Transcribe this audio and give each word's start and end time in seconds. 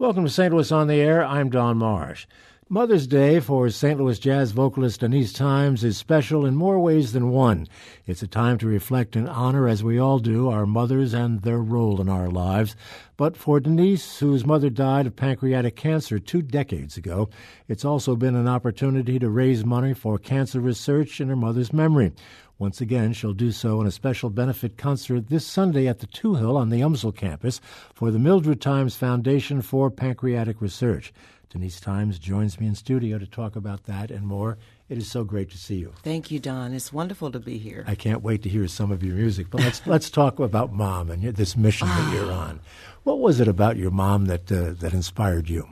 Welcome 0.00 0.24
to 0.24 0.30
St. 0.30 0.50
Louis 0.50 0.72
on 0.72 0.86
the 0.86 0.94
Air. 0.94 1.22
I'm 1.22 1.50
Don 1.50 1.76
Marsh. 1.76 2.26
Mother's 2.70 3.06
Day 3.06 3.38
for 3.38 3.68
St. 3.68 4.00
Louis 4.00 4.18
jazz 4.18 4.52
vocalist 4.52 5.00
Denise 5.00 5.34
Thimes 5.34 5.84
is 5.84 5.98
special 5.98 6.46
in 6.46 6.56
more 6.56 6.80
ways 6.80 7.12
than 7.12 7.28
one. 7.28 7.68
It's 8.06 8.22
a 8.22 8.26
time 8.26 8.56
to 8.58 8.66
reflect 8.66 9.14
and 9.14 9.28
honor, 9.28 9.68
as 9.68 9.84
we 9.84 9.98
all 9.98 10.18
do, 10.18 10.48
our 10.48 10.64
mothers 10.64 11.12
and 11.12 11.42
their 11.42 11.58
role 11.58 12.00
in 12.00 12.08
our 12.08 12.30
lives. 12.30 12.76
But 13.18 13.36
for 13.36 13.60
Denise, 13.60 14.20
whose 14.20 14.46
mother 14.46 14.70
died 14.70 15.06
of 15.06 15.16
pancreatic 15.16 15.76
cancer 15.76 16.18
two 16.18 16.40
decades 16.40 16.96
ago, 16.96 17.28
it's 17.68 17.84
also 17.84 18.16
been 18.16 18.36
an 18.36 18.48
opportunity 18.48 19.18
to 19.18 19.28
raise 19.28 19.66
money 19.66 19.92
for 19.92 20.16
cancer 20.16 20.60
research 20.60 21.20
in 21.20 21.28
her 21.28 21.36
mother's 21.36 21.74
memory. 21.74 22.12
Once 22.60 22.82
again, 22.82 23.14
she'll 23.14 23.32
do 23.32 23.50
so 23.50 23.80
in 23.80 23.86
a 23.86 23.90
special 23.90 24.28
benefit 24.28 24.76
concert 24.76 25.30
this 25.30 25.46
Sunday 25.46 25.88
at 25.88 26.00
the 26.00 26.06
Touhill 26.06 26.58
on 26.58 26.68
the 26.68 26.82
UMSL 26.82 27.16
campus 27.16 27.58
for 27.94 28.10
the 28.10 28.18
Mildred 28.18 28.60
Thimes 28.60 28.94
Foundation 28.94 29.62
for 29.62 29.90
Pancreatic 29.90 30.60
Research. 30.60 31.10
Denise 31.48 31.80
Thimes 31.80 32.18
joins 32.18 32.60
me 32.60 32.66
in 32.66 32.74
studio 32.74 33.16
to 33.18 33.26
talk 33.26 33.56
about 33.56 33.84
that 33.84 34.10
and 34.10 34.26
more. 34.26 34.58
It 34.90 34.98
is 34.98 35.10
so 35.10 35.24
great 35.24 35.50
to 35.52 35.56
see 35.56 35.76
you. 35.76 35.94
Thank 36.02 36.30
you, 36.30 36.38
Don. 36.38 36.74
It's 36.74 36.92
wonderful 36.92 37.32
to 37.32 37.40
be 37.40 37.56
here. 37.56 37.82
I 37.86 37.94
can't 37.94 38.20
wait 38.20 38.42
to 38.42 38.50
hear 38.50 38.68
some 38.68 38.92
of 38.92 39.02
your 39.02 39.16
music. 39.16 39.46
But 39.48 39.62
let's 39.62 39.86
let's 39.86 40.10
talk 40.10 40.38
about 40.38 40.70
mom 40.70 41.10
and 41.10 41.22
this 41.22 41.56
mission 41.56 41.88
that 41.88 42.12
you're 42.12 42.30
on. 42.30 42.60
What 43.04 43.20
was 43.20 43.40
it 43.40 43.48
about 43.48 43.78
your 43.78 43.90
mom 43.90 44.26
that 44.26 44.52
uh, 44.52 44.74
that 44.80 44.92
inspired 44.92 45.48
you? 45.48 45.66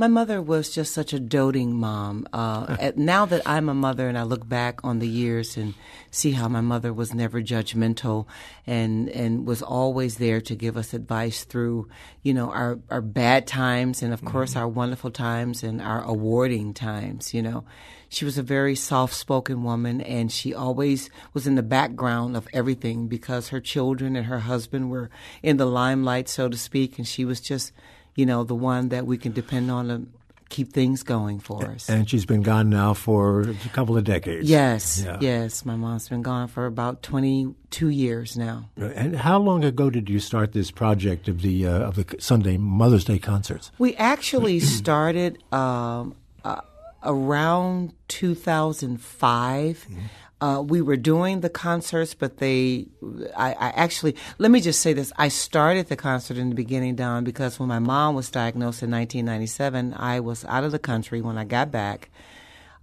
My 0.00 0.06
mother 0.06 0.40
was 0.40 0.70
just 0.70 0.94
such 0.94 1.12
a 1.12 1.18
doting 1.18 1.74
mom. 1.74 2.28
Uh, 2.32 2.92
now 2.96 3.26
that 3.26 3.42
I'm 3.44 3.68
a 3.68 3.74
mother 3.74 4.08
and 4.08 4.16
I 4.16 4.22
look 4.22 4.48
back 4.48 4.78
on 4.84 5.00
the 5.00 5.08
years 5.08 5.56
and 5.56 5.74
see 6.12 6.30
how 6.30 6.46
my 6.46 6.60
mother 6.60 6.92
was 6.92 7.12
never 7.12 7.42
judgmental 7.42 8.26
and 8.64 9.08
and 9.08 9.44
was 9.44 9.60
always 9.60 10.18
there 10.18 10.40
to 10.42 10.54
give 10.54 10.76
us 10.76 10.94
advice 10.94 11.42
through, 11.42 11.88
you 12.22 12.32
know, 12.32 12.48
our, 12.52 12.78
our 12.88 13.00
bad 13.00 13.48
times 13.48 14.00
and 14.00 14.14
of 14.14 14.20
mm-hmm. 14.20 14.30
course 14.30 14.54
our 14.54 14.68
wonderful 14.68 15.10
times 15.10 15.64
and 15.64 15.82
our 15.82 16.04
awarding 16.04 16.74
times, 16.74 17.34
you 17.34 17.42
know. 17.42 17.64
She 18.08 18.24
was 18.24 18.38
a 18.38 18.42
very 18.42 18.76
soft 18.76 19.14
spoken 19.14 19.64
woman 19.64 20.00
and 20.00 20.30
she 20.30 20.54
always 20.54 21.10
was 21.34 21.48
in 21.48 21.56
the 21.56 21.62
background 21.62 22.36
of 22.36 22.46
everything 22.52 23.08
because 23.08 23.48
her 23.48 23.60
children 23.60 24.14
and 24.14 24.26
her 24.26 24.38
husband 24.38 24.90
were 24.90 25.10
in 25.42 25.56
the 25.56 25.66
limelight, 25.66 26.28
so 26.28 26.48
to 26.48 26.56
speak, 26.56 26.98
and 26.98 27.06
she 27.06 27.24
was 27.24 27.40
just 27.40 27.72
you 28.18 28.26
know, 28.26 28.42
the 28.42 28.54
one 28.54 28.88
that 28.88 29.06
we 29.06 29.16
can 29.16 29.30
depend 29.30 29.70
on 29.70 29.86
to 29.88 30.04
keep 30.48 30.72
things 30.72 31.04
going 31.04 31.38
for 31.38 31.64
us. 31.66 31.88
And 31.88 32.10
she's 32.10 32.26
been 32.26 32.42
gone 32.42 32.68
now 32.68 32.92
for 32.92 33.42
a 33.42 33.54
couple 33.72 33.96
of 33.96 34.02
decades. 34.02 34.50
Yes, 34.50 35.04
yeah. 35.04 35.18
yes. 35.20 35.64
My 35.64 35.76
mom's 35.76 36.08
been 36.08 36.22
gone 36.22 36.48
for 36.48 36.66
about 36.66 37.04
22 37.04 37.88
years 37.90 38.36
now. 38.36 38.70
And 38.76 39.14
how 39.14 39.38
long 39.38 39.62
ago 39.62 39.88
did 39.88 40.10
you 40.10 40.18
start 40.18 40.52
this 40.52 40.72
project 40.72 41.28
of 41.28 41.42
the 41.42 41.64
uh, 41.68 41.78
of 41.78 41.94
the 41.94 42.16
Sunday 42.18 42.56
Mother's 42.56 43.04
Day 43.04 43.20
concerts? 43.20 43.70
We 43.78 43.94
actually 43.94 44.58
started 44.80 45.40
um, 45.52 46.16
uh, 46.42 46.62
around 47.04 47.92
2005. 48.08 49.86
Mm-hmm. 49.88 50.00
Uh, 50.40 50.62
we 50.64 50.80
were 50.80 50.96
doing 50.96 51.40
the 51.40 51.48
concerts, 51.48 52.14
but 52.14 52.36
they, 52.38 52.86
I, 53.36 53.52
I, 53.54 53.68
actually, 53.70 54.14
let 54.38 54.52
me 54.52 54.60
just 54.60 54.80
say 54.80 54.92
this. 54.92 55.12
I 55.16 55.28
started 55.28 55.88
the 55.88 55.96
concert 55.96 56.36
in 56.36 56.48
the 56.48 56.54
beginning, 56.54 56.94
Don, 56.94 57.24
because 57.24 57.58
when 57.58 57.68
my 57.68 57.80
mom 57.80 58.14
was 58.14 58.30
diagnosed 58.30 58.82
in 58.84 58.90
1997, 58.90 59.94
I 59.94 60.20
was 60.20 60.44
out 60.44 60.62
of 60.62 60.70
the 60.70 60.78
country 60.78 61.20
when 61.20 61.38
I 61.38 61.44
got 61.44 61.72
back. 61.72 62.10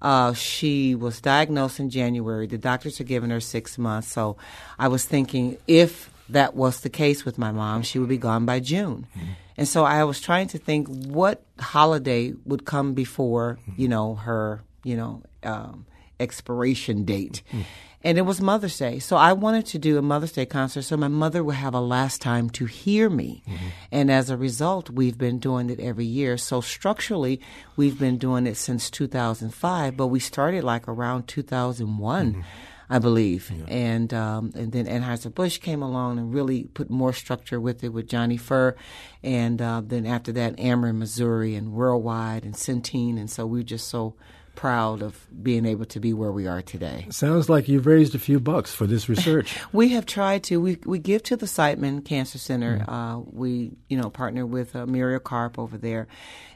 Uh, 0.02 0.34
she 0.34 0.96
was 0.96 1.22
diagnosed 1.22 1.80
in 1.80 1.90
January. 1.90 2.46
The 2.46 2.58
doctors 2.58 2.98
had 2.98 3.08
given 3.08 3.30
her 3.30 3.40
six 3.40 3.78
months. 3.78 4.10
So 4.10 4.36
I 4.78 4.90
was 4.90 5.06
thinking 5.06 5.58
if 5.66 6.12
that 6.30 6.56
was 6.56 6.82
the 6.82 6.90
case 6.90 7.24
with 7.24 7.38
my 7.38 7.52
mom, 7.52 7.84
she 7.84 8.00
would 8.00 8.10
be 8.10 8.18
gone 8.18 8.46
by 8.46 8.60
June. 8.60 9.08
Mm-hmm. 9.18 9.32
And 9.58 9.68
so 9.68 9.86
I 9.86 10.04
was 10.04 10.20
trying 10.20 10.48
to 10.50 10.58
think 10.58 10.88
what 10.88 11.44
holiday 11.60 12.34
would 12.46 12.66
come 12.66 12.94
before, 12.94 13.58
you 13.78 13.88
know, 13.88 14.16
her, 14.16 14.62
you 14.84 14.98
know, 14.98 15.24
um, 15.44 15.86
expiration 16.20 17.06
date. 17.06 17.42
Mm. 17.52 17.64
And 18.06 18.20
it 18.20 18.22
was 18.22 18.40
Mother's 18.40 18.78
Day. 18.78 19.00
So 19.00 19.16
I 19.18 19.34
wanted 19.34 19.66
to 19.66 19.80
do 19.80 19.98
a 19.98 20.02
Mother's 20.02 20.32
Day 20.32 20.46
concert 20.46 20.84
so 20.84 20.96
my 20.96 21.08
mother 21.08 21.44
would 21.44 21.56
have 21.56 21.74
a 21.74 21.82
last 21.82 22.22
time 22.22 22.52
to 22.52 22.66
hear 22.66 23.10
me. 23.10 23.42
Mm-hmm. 23.48 23.66
And 23.92 24.12
as 24.12 24.30
a 24.30 24.38
result, 24.38 24.92
we've 24.92 25.18
been 25.18 25.40
doing 25.40 25.72
it 25.72 25.80
every 25.80 26.06
year. 26.06 26.38
So 26.38 26.62
structurally, 26.62 27.42
we've 27.76 27.98
been 27.98 28.20
doing 28.20 28.46
it 28.46 28.58
since 28.58 28.92
2005, 28.92 29.98
but 29.98 30.08
we 30.08 30.20
started 30.20 30.64
like 30.64 30.88
around 30.88 31.28
2001. 31.28 32.32
Mm-hmm. 32.32 32.42
I 32.88 33.00
believe. 33.00 33.52
Yeah. 33.52 33.66
And 33.68 34.14
um, 34.14 34.52
and 34.54 34.72
then 34.72 34.86
Anheuser-Busch 34.86 35.58
came 35.58 35.82
along 35.82 36.20
and 36.20 36.32
really 36.32 36.66
put 36.66 36.92
more 36.92 37.14
structure 37.14 37.60
with 37.60 37.84
it 37.84 37.90
with 37.90 38.08
Johnny 38.08 38.38
Furr. 38.38 38.76
And 39.24 39.60
uh, 39.60 39.82
then 39.84 40.06
after 40.06 40.32
that, 40.34 40.58
Ameren, 40.58 40.98
Missouri, 40.98 41.56
and 41.56 41.74
Worldwide, 41.74 42.46
and 42.46 42.54
Centene. 42.54 43.18
And 43.18 43.28
so 43.28 43.48
we 43.48 43.58
we're 43.58 43.64
just 43.64 43.88
so 43.88 44.14
proud 44.56 45.02
of 45.02 45.28
being 45.44 45.66
able 45.66 45.86
to 45.86 46.00
be 46.00 46.14
where 46.14 46.32
we 46.32 46.48
are 46.48 46.62
today. 46.62 47.08
Sounds 47.10 47.50
like 47.50 47.68
you've 47.68 47.86
raised 47.86 48.16
a 48.16 48.20
few 48.20 48.40
bucks 48.40 48.74
for 48.74 48.88
this 48.88 49.10
research. 49.10 49.58
we 49.74 49.90
have 49.90 50.06
tried 50.06 50.44
to. 50.46 50.60
We 50.60 50.78
we 50.86 51.00
give 51.00 51.24
to 51.24 51.36
the 51.36 51.46
Siteman 51.46 52.06
Cancer 52.06 52.38
Center. 52.38 52.80
Mm-hmm. 52.80 52.90
Uh, 52.90 53.20
we 53.20 53.72
you 53.90 53.98
know 53.98 54.10
partner 54.10 54.46
with 54.46 54.76
uh, 54.76 54.86
Muriel 54.86 55.20
Karp 55.20 55.60
over 55.60 55.78
there, 55.78 56.08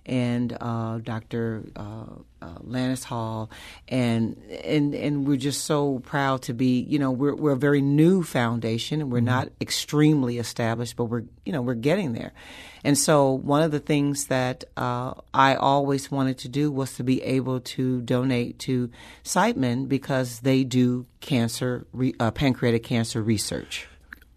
and 0.06 0.58
uh, 0.60 1.00
Dr. 1.00 1.66
Uh, 2.42 2.56
Lannis 2.62 3.04
Hall, 3.04 3.50
and 3.88 4.38
and 4.64 4.96
and 4.96 5.28
we're 5.28 5.38
just 5.38 5.66
so 5.66 6.00
proud 6.00 6.42
to 6.44 6.54
be. 6.54 6.82
You 6.82 6.98
know, 6.98 7.12
we're 7.12 7.36
we're 7.36 7.52
a 7.52 7.58
very 7.58 7.82
new 7.82 8.24
foundation, 8.24 9.02
and 9.02 9.12
we're 9.12 9.18
mm-hmm. 9.18 9.26
not 9.26 9.50
extremely 9.60 10.38
established, 10.38 10.96
but 10.96 11.06
we're 11.06 11.24
you 11.46 11.52
know 11.52 11.62
we're 11.62 11.74
getting 11.74 12.14
there. 12.14 12.32
And 12.84 12.98
so, 12.98 13.32
one 13.32 13.62
of 13.62 13.72
the 13.72 13.80
things 13.80 14.28
that 14.28 14.64
uh, 14.78 15.14
I 15.34 15.56
always 15.56 16.10
wanted 16.10 16.38
to 16.40 16.48
do 16.48 16.72
was 16.72 16.96
to 16.96 17.04
be 17.04 17.22
able 17.24 17.60
to 17.60 18.02
donate 18.02 18.60
to 18.60 18.90
Siteman 19.24 19.90
because 19.90 20.40
they 20.40 20.64
do 20.64 21.06
cancer, 21.20 21.86
re- 21.92 22.16
uh, 22.20 22.32
pancreatic 22.32 22.84
cancer 22.84 23.22
research 23.22 23.88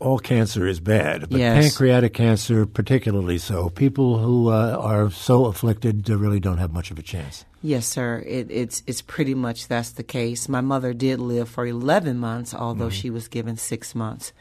all 0.02 0.18
cancer 0.18 0.66
is 0.66 0.80
bad, 0.80 1.30
but 1.30 1.38
yes. 1.38 1.62
pancreatic 1.62 2.12
cancer 2.12 2.66
particularly 2.66 3.38
so. 3.38 3.70
People 3.70 4.18
who 4.18 4.48
uh, 4.48 4.76
are 4.78 5.10
so 5.10 5.46
afflicted 5.46 6.08
really 6.10 6.40
don't 6.40 6.58
have 6.58 6.72
much 6.72 6.90
of 6.90 6.98
a 6.98 7.02
chance. 7.02 7.44
Yes, 7.62 7.86
sir. 7.86 8.22
It, 8.26 8.50
it's 8.50 8.82
it's 8.86 9.02
pretty 9.02 9.34
much 9.34 9.68
that's 9.68 9.92
the 9.92 10.02
case. 10.02 10.48
My 10.48 10.60
mother 10.60 10.92
did 10.92 11.20
live 11.20 11.48
for 11.48 11.64
11 11.64 12.18
months, 12.18 12.54
although 12.54 12.86
mm-hmm. 12.86 13.00
she 13.00 13.10
was 13.10 13.28
given 13.28 13.56
six 13.56 13.94
months. 13.94 14.32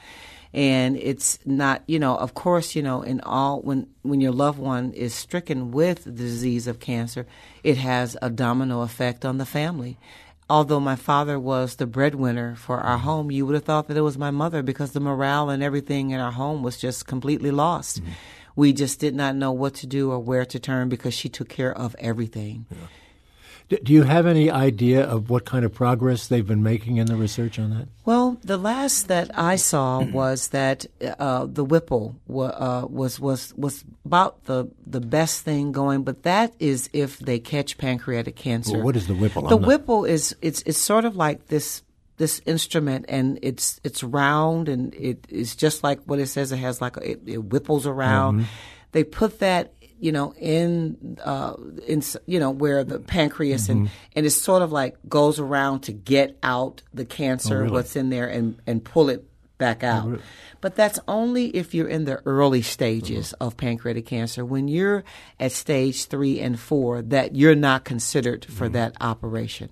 And 0.53 0.97
it's 0.97 1.39
not, 1.45 1.83
you 1.87 1.97
know, 1.97 2.17
of 2.17 2.33
course, 2.33 2.75
you 2.75 2.81
know, 2.81 3.03
in 3.03 3.21
all 3.21 3.61
when 3.61 3.87
when 4.01 4.21
your 4.21 4.31
loved 4.33 4.59
one 4.59 4.91
is 4.93 5.13
stricken 5.13 5.71
with 5.71 6.03
the 6.03 6.11
disease 6.11 6.67
of 6.67 6.79
cancer, 6.79 7.25
it 7.63 7.77
has 7.77 8.17
a 8.21 8.29
domino 8.29 8.81
effect 8.81 9.23
on 9.23 9.37
the 9.37 9.45
family 9.45 9.97
although 10.51 10.81
my 10.81 10.97
father 10.97 11.39
was 11.39 11.77
the 11.77 11.87
breadwinner 11.87 12.55
for 12.55 12.81
our 12.81 12.97
mm-hmm. 12.97 13.05
home, 13.05 13.31
you 13.31 13.45
would 13.45 13.55
have 13.55 13.63
thought 13.63 13.87
that 13.87 13.95
it 13.95 14.01
was 14.01 14.17
my 14.17 14.31
mother 14.31 14.61
because 14.61 14.91
the 14.91 14.99
morale 14.99 15.49
and 15.49 15.63
everything 15.63 16.11
in 16.11 16.19
our 16.19 16.31
home 16.31 16.61
was 16.61 16.77
just 16.77 17.07
completely 17.07 17.51
lost. 17.51 18.01
Mm-hmm. 18.01 18.11
We 18.57 18.73
just 18.73 18.99
did 18.99 19.15
not 19.15 19.37
know 19.37 19.53
what 19.53 19.75
to 19.75 19.87
do 19.87 20.11
or 20.11 20.19
where 20.19 20.45
to 20.45 20.59
turn 20.59 20.89
because 20.89 21.13
she 21.13 21.29
took 21.29 21.47
care 21.47 21.73
of 21.73 21.95
everything. 21.99 22.65
Yeah. 22.69 22.77
Do 23.83 23.93
you 23.93 24.03
have 24.03 24.25
any 24.25 24.51
idea 24.51 25.03
of 25.03 25.29
what 25.29 25.45
kind 25.45 25.63
of 25.63 25.73
progress 25.73 26.27
they've 26.27 26.45
been 26.45 26.61
making 26.61 26.97
in 26.97 27.07
the 27.07 27.15
research 27.15 27.57
on 27.57 27.69
that? 27.69 27.87
Well, 28.03 28.37
the 28.43 28.57
last 28.57 29.07
that 29.07 29.31
I 29.37 29.55
saw 29.55 30.03
was 30.11 30.49
that 30.49 30.85
uh, 31.01 31.45
the 31.45 31.63
Whipple 31.63 32.15
uh, 32.29 32.85
was 32.89 33.19
was 33.19 33.53
was 33.55 33.85
about 34.03 34.43
the 34.45 34.69
the 34.85 34.99
best 34.99 35.43
thing 35.43 35.71
going, 35.71 36.03
but 36.03 36.23
that 36.23 36.53
is 36.59 36.89
if 36.91 37.19
they 37.19 37.39
catch 37.39 37.77
pancreatic 37.77 38.35
cancer. 38.35 38.73
Well, 38.73 38.83
what 38.83 38.95
is 38.97 39.07
the 39.07 39.15
Whipple? 39.15 39.43
The 39.43 39.57
Whipple 39.57 40.05
is 40.05 40.35
it's 40.41 40.61
it's 40.65 40.79
sort 40.79 41.05
of 41.05 41.15
like 41.15 41.47
this 41.47 41.83
this 42.17 42.41
instrument 42.45 43.05
and 43.09 43.39
it's 43.41 43.79
it's 43.83 44.03
round 44.03 44.69
and 44.69 44.93
it 44.93 45.25
is 45.27 45.55
just 45.55 45.83
like 45.83 45.99
what 46.03 46.19
it 46.19 46.27
says 46.27 46.51
it 46.51 46.57
has 46.57 46.79
like 46.79 46.95
a, 46.97 47.11
it, 47.11 47.21
it 47.25 47.37
whipples 47.37 47.87
around. 47.87 48.41
Mm-hmm. 48.41 48.51
They 48.91 49.03
put 49.03 49.39
that 49.39 49.73
you 50.01 50.11
know, 50.11 50.33
in 50.33 51.17
uh, 51.23 51.53
in 51.87 52.01
you 52.25 52.39
know 52.39 52.49
where 52.49 52.83
the 52.83 52.99
pancreas 52.99 53.63
mm-hmm. 53.63 53.71
and 53.71 53.89
and 54.15 54.25
it 54.25 54.31
sort 54.31 54.63
of 54.63 54.71
like 54.71 54.97
goes 55.07 55.39
around 55.39 55.81
to 55.81 55.93
get 55.93 56.37
out 56.41 56.81
the 56.93 57.05
cancer, 57.05 57.57
oh, 57.57 57.61
really? 57.61 57.71
what's 57.71 57.95
in 57.95 58.09
there, 58.09 58.27
and 58.27 58.59
and 58.65 58.83
pull 58.83 59.09
it 59.09 59.23
back 59.59 59.83
oh, 59.83 59.87
out. 59.87 60.05
Oh, 60.05 60.09
really? 60.09 60.23
But 60.59 60.75
that's 60.75 60.99
only 61.07 61.47
if 61.55 61.75
you're 61.75 61.87
in 61.87 62.05
the 62.05 62.21
early 62.25 62.63
stages 62.63 63.27
mm-hmm. 63.27 63.43
of 63.43 63.57
pancreatic 63.57 64.07
cancer. 64.07 64.43
When 64.43 64.67
you're 64.67 65.03
at 65.39 65.51
stage 65.51 66.05
three 66.05 66.39
and 66.39 66.59
four, 66.59 67.03
that 67.03 67.35
you're 67.35 67.55
not 67.55 67.85
considered 67.85 68.43
for 68.45 68.65
mm-hmm. 68.65 68.73
that 68.73 68.97
operation. 68.99 69.69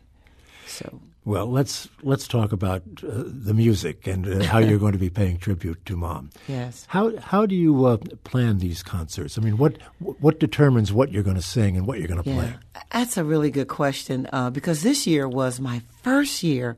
So 0.67 1.01
well, 1.25 1.45
let's 1.45 1.89
let's 2.01 2.27
talk 2.27 2.51
about 2.51 2.81
uh, 3.03 3.23
the 3.25 3.53
music 3.53 4.07
and 4.07 4.27
uh, 4.27 4.45
how 4.45 4.57
you're 4.57 4.79
going 4.85 4.93
to 4.93 4.99
be 4.99 5.09
paying 5.09 5.37
tribute 5.37 5.85
to 5.85 5.95
mom. 5.97 6.29
Yes. 6.47 6.85
How 6.87 7.15
how 7.17 7.45
do 7.45 7.55
you 7.55 7.85
uh, 7.85 7.97
plan 8.23 8.59
these 8.59 8.81
concerts? 8.81 9.37
I 9.37 9.41
mean, 9.41 9.57
what 9.57 9.77
what 9.99 10.39
determines 10.39 10.93
what 10.93 11.11
you're 11.11 11.23
going 11.23 11.35
to 11.35 11.41
sing 11.41 11.77
and 11.77 11.85
what 11.85 11.99
you're 11.99 12.07
going 12.07 12.23
to 12.23 12.29
yeah. 12.29 12.35
play? 12.35 12.53
That's 12.91 13.17
a 13.17 13.23
really 13.23 13.51
good 13.51 13.67
question 13.67 14.27
uh, 14.31 14.49
because 14.49 14.81
this 14.81 15.05
year 15.05 15.27
was 15.27 15.59
my 15.59 15.81
first 16.01 16.41
year 16.41 16.77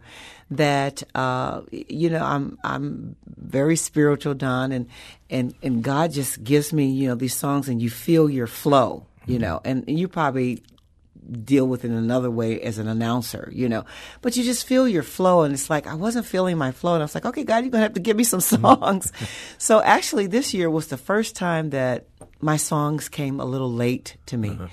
that 0.50 1.04
uh, 1.16 1.62
you 1.72 2.10
know 2.10 2.24
I'm 2.24 2.58
I'm 2.64 3.16
very 3.26 3.76
spiritual, 3.76 4.34
Don, 4.34 4.72
and 4.72 4.88
and 5.30 5.56
and 5.64 5.84
God 5.84 6.12
just 6.12 6.44
gives 6.44 6.74
me 6.74 6.92
you 6.92 7.08
know 7.08 7.16
these 7.16 7.36
songs, 7.36 7.70
and 7.70 7.82
you 7.82 7.90
feel 7.90 8.30
your 8.30 8.48
flow, 8.48 9.06
you 9.26 9.36
mm-hmm. 9.36 9.42
know, 9.44 9.62
and, 9.64 9.86
and 9.88 9.98
you 9.98 10.08
probably 10.08 10.62
deal 11.44 11.68
with 11.68 11.86
it 11.86 11.90
in 11.90 11.98
another 11.98 12.32
way 12.32 12.60
as 12.62 12.78
an 12.78 12.88
announcer, 12.88 13.50
you 13.54 13.70
know. 13.70 13.86
But 14.22 14.38
you 14.38 14.44
just 14.44 14.66
feel 14.66 14.88
your 14.88 15.04
flow, 15.04 15.44
and 15.44 15.54
it's 15.54 15.70
like 15.70 15.88
I 15.88 15.96
wasn't 15.96 16.26
feeling 16.26 16.58
my 16.58 16.72
flow, 16.72 16.94
and 16.94 17.02
I 17.02 17.06
was 17.06 17.16
like, 17.16 17.26
okay, 17.26 17.44
God, 17.44 17.64
you're 17.64 17.72
gonna 17.72 17.84
have 17.84 17.94
to 17.94 18.00
give 18.00 18.18
me 18.18 18.24
some 18.24 18.42
songs. 18.42 19.12
so 19.58 19.82
actually, 19.82 20.28
this 20.28 20.54
year 20.54 20.70
was 20.70 20.88
the 20.88 20.98
first 20.98 21.36
time 21.36 21.72
that 21.72 22.08
my 22.40 22.58
songs 22.58 23.10
came 23.10 23.40
a 23.40 23.46
little 23.46 23.72
late 23.72 24.18
to 24.28 24.38
me. 24.38 24.50
Uh-huh. 24.50 24.68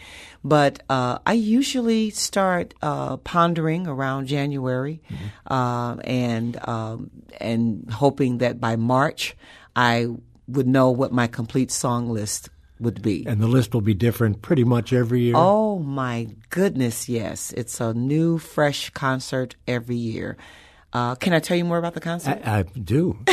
But 0.44 0.82
uh, 0.88 1.18
I 1.26 1.32
usually 1.32 2.10
start 2.10 2.72
uh, 2.80 3.16
pondering 3.18 3.86
around 3.86 4.26
January, 4.26 5.02
mm-hmm. 5.10 5.52
uh, 5.52 5.96
and 5.96 6.68
um, 6.68 7.10
and 7.40 7.88
hoping 7.90 8.38
that 8.38 8.60
by 8.60 8.76
March 8.76 9.36
I 9.78 10.08
would 10.48 10.66
know 10.66 10.90
what 10.90 11.12
my 11.12 11.28
complete 11.28 11.70
song 11.70 12.10
list 12.10 12.50
would 12.80 13.02
be. 13.02 13.26
And 13.26 13.40
the 13.40 13.46
list 13.46 13.75
will 13.75 13.80
be 13.80 13.94
different 13.94 14.42
pretty 14.42 14.64
much 14.64 14.92
every 14.92 15.22
year. 15.22 15.34
Oh 15.36 15.78
my 15.78 16.28
goodness, 16.50 17.08
yes! 17.08 17.52
It's 17.56 17.80
a 17.80 17.94
new, 17.94 18.38
fresh 18.38 18.90
concert 18.90 19.56
every 19.66 19.96
year. 19.96 20.36
Uh, 20.90 21.14
can 21.16 21.34
I 21.34 21.38
tell 21.38 21.56
you 21.56 21.66
more 21.66 21.76
about 21.76 21.92
the 21.92 22.00
concert? 22.00 22.40
I, 22.46 22.60
I 22.60 22.62
do. 22.62 23.19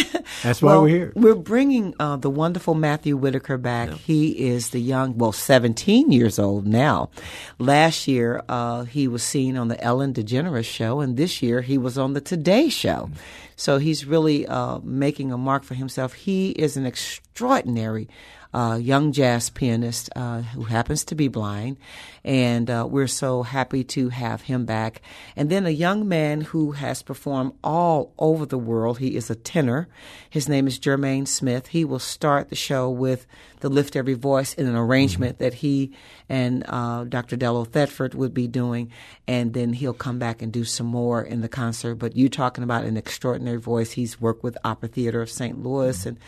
That's 0.43 0.61
why 0.61 0.73
well, 0.73 0.81
we're 0.81 0.87
here. 0.89 1.13
We're 1.15 1.35
bringing 1.35 1.93
uh, 1.99 2.17
the 2.17 2.29
wonderful 2.29 2.73
Matthew 2.73 3.15
Whitaker 3.15 3.57
back. 3.57 3.89
Yeah. 3.89 3.95
He 3.95 4.49
is 4.49 4.71
the 4.71 4.81
young, 4.81 5.17
well, 5.17 5.31
17 5.31 6.11
years 6.11 6.37
old 6.37 6.67
now. 6.67 7.11
Last 7.57 8.09
year, 8.09 8.43
uh, 8.49 8.83
he 8.83 9.07
was 9.07 9.23
seen 9.23 9.55
on 9.55 9.69
the 9.69 9.81
Ellen 9.81 10.13
DeGeneres 10.13 10.65
show, 10.65 10.99
and 10.99 11.15
this 11.15 11.41
year 11.41 11.61
he 11.61 11.77
was 11.77 11.97
on 11.97 12.13
the 12.13 12.19
Today 12.19 12.67
show. 12.67 13.09
So 13.55 13.77
he's 13.77 14.05
really 14.05 14.45
uh, 14.45 14.79
making 14.79 15.31
a 15.31 15.37
mark 15.37 15.63
for 15.63 15.75
himself. 15.75 16.13
He 16.13 16.49
is 16.49 16.75
an 16.75 16.85
extraordinary 16.85 18.09
uh, 18.55 18.75
young 18.75 19.11
jazz 19.11 19.49
pianist 19.49 20.09
uh, 20.15 20.41
who 20.41 20.63
happens 20.63 21.03
to 21.03 21.13
be 21.13 21.27
blind, 21.27 21.75
and 22.23 22.69
uh, 22.69 22.87
we're 22.89 23.05
so 23.05 23.43
happy 23.43 23.83
to 23.83 24.07
have 24.07 24.43
him 24.43 24.65
back. 24.65 25.01
And 25.35 25.49
then 25.49 25.65
a 25.65 25.71
young 25.71 26.07
man 26.07 26.39
who 26.39 26.71
has 26.71 27.03
performed 27.03 27.51
all 27.65 28.13
over 28.17 28.45
the 28.45 28.57
world. 28.57 28.99
He 28.99 29.17
is 29.17 29.29
a 29.29 29.35
tenor. 29.35 29.89
His 30.29 30.47
name 30.47 30.67
is 30.67 30.79
Jermaine 30.79 31.27
Smith. 31.27 31.67
He 31.67 31.83
will 31.83 31.99
start 31.99 32.47
the 32.47 32.55
show 32.55 32.89
with 32.89 33.27
the 33.59 33.67
Lift 33.67 33.97
Every 33.97 34.13
Voice 34.13 34.53
in 34.53 34.67
an 34.67 34.75
arrangement 34.77 35.35
mm-hmm. 35.35 35.43
that 35.43 35.55
he 35.55 35.91
and 36.29 36.63
uh, 36.69 37.03
Dr. 37.03 37.35
Dello 37.35 37.65
Thedford 37.65 38.15
would 38.15 38.33
be 38.33 38.47
doing, 38.47 38.89
and 39.27 39.53
then 39.53 39.73
he'll 39.73 39.93
come 39.93 40.17
back 40.17 40.41
and 40.41 40.53
do 40.53 40.63
some 40.63 40.87
more 40.87 41.21
in 41.21 41.41
the 41.41 41.49
concert. 41.49 41.95
But 41.95 42.15
you're 42.15 42.29
talking 42.29 42.63
about 42.63 42.85
an 42.85 42.95
extraordinary 42.95 43.59
voice. 43.59 43.91
He's 43.91 44.21
worked 44.21 44.43
with 44.43 44.57
Opera 44.63 44.87
Theater 44.87 45.21
of 45.21 45.29
St. 45.29 45.61
Louis 45.61 45.99
mm-hmm. 45.99 46.07
and 46.07 46.19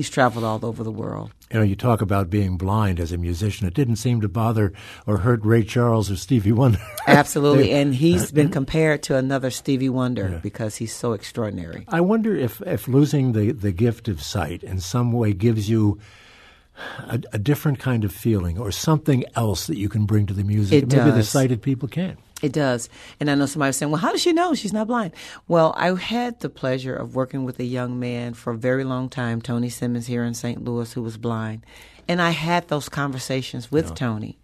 he's 0.00 0.08
traveled 0.08 0.46
all 0.46 0.64
over 0.64 0.82
the 0.82 0.90
world. 0.90 1.30
You 1.52 1.58
know, 1.58 1.64
you 1.64 1.76
talk 1.76 2.00
about 2.00 2.30
being 2.30 2.56
blind 2.56 2.98
as 2.98 3.12
a 3.12 3.18
musician. 3.18 3.66
It 3.66 3.74
didn't 3.74 3.96
seem 3.96 4.22
to 4.22 4.28
bother 4.28 4.72
or 5.06 5.18
hurt 5.18 5.44
Ray 5.44 5.62
Charles 5.62 6.10
or 6.10 6.16
Stevie 6.16 6.52
Wonder. 6.52 6.78
Absolutely, 7.06 7.72
and 7.72 7.94
he's 7.94 8.32
been 8.32 8.48
compared 8.48 9.02
to 9.04 9.16
another 9.16 9.50
Stevie 9.50 9.90
Wonder 9.90 10.30
yeah. 10.30 10.38
because 10.38 10.76
he's 10.76 10.94
so 10.94 11.12
extraordinary. 11.12 11.84
I 11.88 12.00
wonder 12.00 12.34
if, 12.34 12.62
if 12.62 12.88
losing 12.88 13.32
the, 13.32 13.52
the 13.52 13.72
gift 13.72 14.08
of 14.08 14.22
sight 14.22 14.62
in 14.62 14.80
some 14.80 15.12
way 15.12 15.34
gives 15.34 15.68
you 15.68 16.00
a, 17.00 17.20
a 17.34 17.38
different 17.38 17.78
kind 17.78 18.04
of 18.04 18.12
feeling 18.12 18.58
or 18.58 18.72
something 18.72 19.24
else 19.36 19.66
that 19.66 19.76
you 19.76 19.90
can 19.90 20.06
bring 20.06 20.24
to 20.26 20.32
the 20.32 20.44
music. 20.44 20.84
It 20.84 20.88
Maybe 20.88 21.10
does. 21.10 21.14
the 21.14 21.24
sighted 21.24 21.60
people 21.60 21.88
can't. 21.88 22.18
It 22.42 22.52
does. 22.52 22.88
And 23.18 23.30
I 23.30 23.34
know 23.34 23.46
somebody 23.46 23.68
was 23.68 23.76
saying, 23.76 23.92
well, 23.92 24.00
how 24.00 24.12
does 24.12 24.22
she 24.22 24.32
know 24.32 24.54
she's 24.54 24.72
not 24.72 24.86
blind? 24.86 25.12
Well, 25.46 25.74
I 25.76 25.94
had 25.94 26.40
the 26.40 26.48
pleasure 26.48 26.94
of 26.94 27.14
working 27.14 27.44
with 27.44 27.58
a 27.58 27.64
young 27.64 28.00
man 28.00 28.34
for 28.34 28.52
a 28.52 28.56
very 28.56 28.84
long 28.84 29.08
time, 29.08 29.42
Tony 29.42 29.68
Simmons 29.68 30.06
here 30.06 30.24
in 30.24 30.34
St. 30.34 30.64
Louis, 30.64 30.92
who 30.92 31.02
was 31.02 31.16
blind. 31.18 31.66
And 32.08 32.20
I 32.20 32.30
had 32.30 32.68
those 32.68 32.88
conversations 32.88 33.70
with 33.70 33.88
yeah. 33.88 33.94
Tony. 33.94 34.38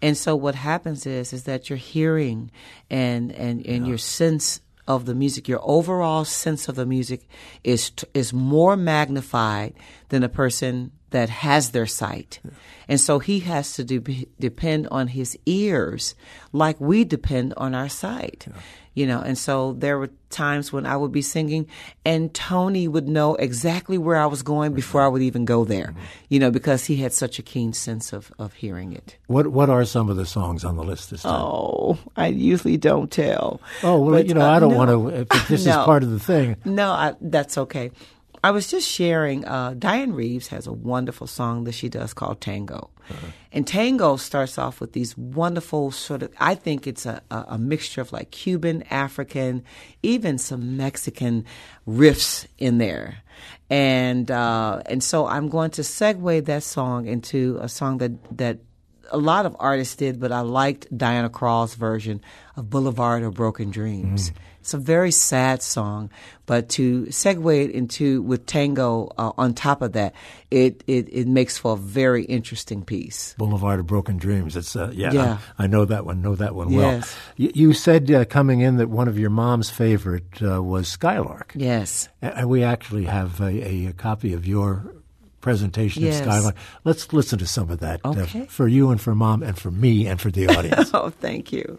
And 0.00 0.16
so 0.16 0.36
what 0.36 0.54
happens 0.54 1.06
is 1.06 1.32
is 1.32 1.44
that 1.44 1.68
your 1.68 1.76
hearing 1.76 2.50
and 2.88 3.32
and, 3.32 3.66
and 3.66 3.84
yeah. 3.84 3.88
your 3.88 3.98
sense 3.98 4.60
of 4.86 5.04
the 5.04 5.14
music, 5.14 5.48
your 5.48 5.60
overall 5.62 6.24
sense 6.24 6.68
of 6.68 6.76
the 6.76 6.86
music 6.86 7.28
is 7.64 7.90
is 8.14 8.32
more 8.32 8.76
magnified 8.76 9.74
than 10.10 10.22
a 10.22 10.28
person 10.28 10.92
that 11.10 11.28
has 11.28 11.70
their 11.70 11.86
sight. 11.86 12.40
And 12.88 13.00
so 13.00 13.18
he 13.18 13.40
has 13.40 13.74
to 13.74 13.84
de- 13.84 14.26
depend 14.40 14.88
on 14.90 15.08
his 15.08 15.38
ears 15.46 16.14
like 16.52 16.80
we 16.80 17.04
depend 17.04 17.54
on 17.56 17.74
our 17.74 17.88
sight. 17.88 18.46
Yeah. 18.48 18.60
You 18.94 19.06
know, 19.06 19.20
and 19.20 19.38
so 19.38 19.74
there 19.74 19.96
were 19.96 20.10
times 20.28 20.72
when 20.72 20.84
I 20.84 20.96
would 20.96 21.12
be 21.12 21.22
singing 21.22 21.68
and 22.04 22.34
Tony 22.34 22.88
would 22.88 23.06
know 23.06 23.36
exactly 23.36 23.96
where 23.96 24.16
I 24.16 24.26
was 24.26 24.42
going 24.42 24.74
before 24.74 25.02
I 25.02 25.06
would 25.06 25.22
even 25.22 25.44
go 25.44 25.64
there, 25.64 25.88
mm-hmm. 25.88 26.00
you 26.30 26.40
know, 26.40 26.50
because 26.50 26.86
he 26.86 26.96
had 26.96 27.12
such 27.12 27.38
a 27.38 27.42
keen 27.42 27.72
sense 27.72 28.12
of, 28.12 28.32
of 28.40 28.54
hearing 28.54 28.92
it. 28.92 29.16
What 29.28 29.48
what 29.48 29.70
are 29.70 29.84
some 29.84 30.08
of 30.08 30.16
the 30.16 30.26
songs 30.26 30.64
on 30.64 30.74
the 30.74 30.82
list 30.82 31.10
this 31.10 31.22
time? 31.22 31.32
Oh, 31.32 31.96
I 32.16 32.26
usually 32.26 32.76
don't 32.76 33.08
tell. 33.08 33.60
Oh, 33.84 34.00
well, 34.00 34.14
but, 34.16 34.26
you 34.26 34.34
know, 34.34 34.40
uh, 34.40 34.50
I 34.50 34.58
don't 34.58 34.72
no, 34.72 34.76
want 34.76 34.90
to, 34.90 35.20
if 35.20 35.46
this 35.46 35.64
no, 35.66 35.78
is 35.78 35.84
part 35.84 36.02
of 36.02 36.10
the 36.10 36.18
thing. 36.18 36.56
No, 36.64 36.90
I, 36.90 37.14
that's 37.20 37.56
okay. 37.56 37.92
I 38.42 38.50
was 38.50 38.70
just 38.70 38.88
sharing. 38.88 39.44
Uh, 39.44 39.74
Dianne 39.74 40.14
Reeves 40.14 40.48
has 40.48 40.66
a 40.66 40.72
wonderful 40.72 41.26
song 41.26 41.64
that 41.64 41.72
she 41.72 41.88
does 41.88 42.14
called 42.14 42.40
Tango, 42.40 42.90
uh-huh. 43.10 43.26
and 43.52 43.66
Tango 43.66 44.16
starts 44.16 44.58
off 44.58 44.80
with 44.80 44.92
these 44.92 45.16
wonderful 45.16 45.90
sort 45.90 46.22
of. 46.22 46.32
I 46.38 46.54
think 46.54 46.86
it's 46.86 47.06
a, 47.06 47.22
a, 47.30 47.44
a 47.50 47.58
mixture 47.58 48.00
of 48.00 48.12
like 48.12 48.30
Cuban, 48.30 48.84
African, 48.90 49.64
even 50.02 50.38
some 50.38 50.76
Mexican 50.76 51.44
riffs 51.86 52.46
in 52.58 52.78
there, 52.78 53.18
and 53.70 54.30
uh, 54.30 54.82
and 54.86 55.02
so 55.02 55.26
I'm 55.26 55.48
going 55.48 55.70
to 55.72 55.82
segue 55.82 56.44
that 56.44 56.62
song 56.62 57.06
into 57.06 57.58
a 57.60 57.68
song 57.68 57.98
that 57.98 58.38
that 58.38 58.58
a 59.10 59.18
lot 59.18 59.46
of 59.46 59.56
artists 59.58 59.96
did, 59.96 60.20
but 60.20 60.32
I 60.32 60.40
liked 60.40 60.86
Diana 60.96 61.30
Krall's 61.30 61.74
version 61.74 62.20
of 62.56 62.70
Boulevard 62.70 63.22
of 63.22 63.34
Broken 63.34 63.70
Dreams. 63.70 64.30
Mm. 64.30 64.34
It's 64.60 64.74
a 64.74 64.78
very 64.78 65.12
sad 65.12 65.62
song, 65.62 66.10
but 66.44 66.68
to 66.70 67.04
segue 67.04 67.64
it 67.64 67.70
into 67.70 68.20
with 68.20 68.44
tango 68.44 69.10
uh, 69.16 69.32
on 69.38 69.54
top 69.54 69.80
of 69.80 69.92
that, 69.92 70.14
it, 70.50 70.84
it 70.86 71.08
it 71.10 71.26
makes 71.26 71.56
for 71.56 71.72
a 71.72 71.76
very 71.76 72.24
interesting 72.24 72.84
piece. 72.84 73.34
Boulevard 73.38 73.80
of 73.80 73.86
Broken 73.86 74.18
Dreams. 74.18 74.56
It's 74.56 74.76
uh, 74.76 74.90
yeah, 74.92 75.12
yeah. 75.12 75.38
I, 75.58 75.64
I, 75.64 75.66
know 75.68 75.86
that 75.86 76.04
one. 76.04 76.20
Know 76.20 76.34
that 76.34 76.54
one 76.54 76.70
yes. 76.70 76.78
well. 76.78 77.34
You, 77.36 77.52
you 77.54 77.72
said 77.72 78.10
uh, 78.10 78.26
coming 78.26 78.60
in 78.60 78.76
that 78.76 78.90
one 78.90 79.08
of 79.08 79.18
your 79.18 79.30
mom's 79.30 79.70
favorite 79.70 80.42
uh, 80.42 80.62
was 80.62 80.86
Skylark. 80.88 81.52
Yes, 81.54 82.10
and 82.20 82.46
we 82.50 82.62
actually 82.62 83.04
have 83.04 83.40
a, 83.40 83.88
a 83.88 83.92
copy 83.94 84.34
of 84.34 84.46
your 84.46 84.97
presentation 85.40 86.02
yes. 86.02 86.20
of 86.20 86.24
Skylark. 86.26 86.56
Let's 86.84 87.12
listen 87.12 87.38
to 87.38 87.46
some 87.46 87.70
of 87.70 87.80
that 87.80 88.00
uh, 88.04 88.26
for 88.48 88.68
you 88.68 88.90
and 88.90 89.00
for 89.00 89.14
mom 89.14 89.42
and 89.42 89.58
for 89.58 89.70
me 89.70 90.06
and 90.06 90.20
for 90.20 90.30
the 90.30 90.48
audience. 90.48 90.90
oh, 90.94 91.10
thank 91.10 91.52
you. 91.52 91.78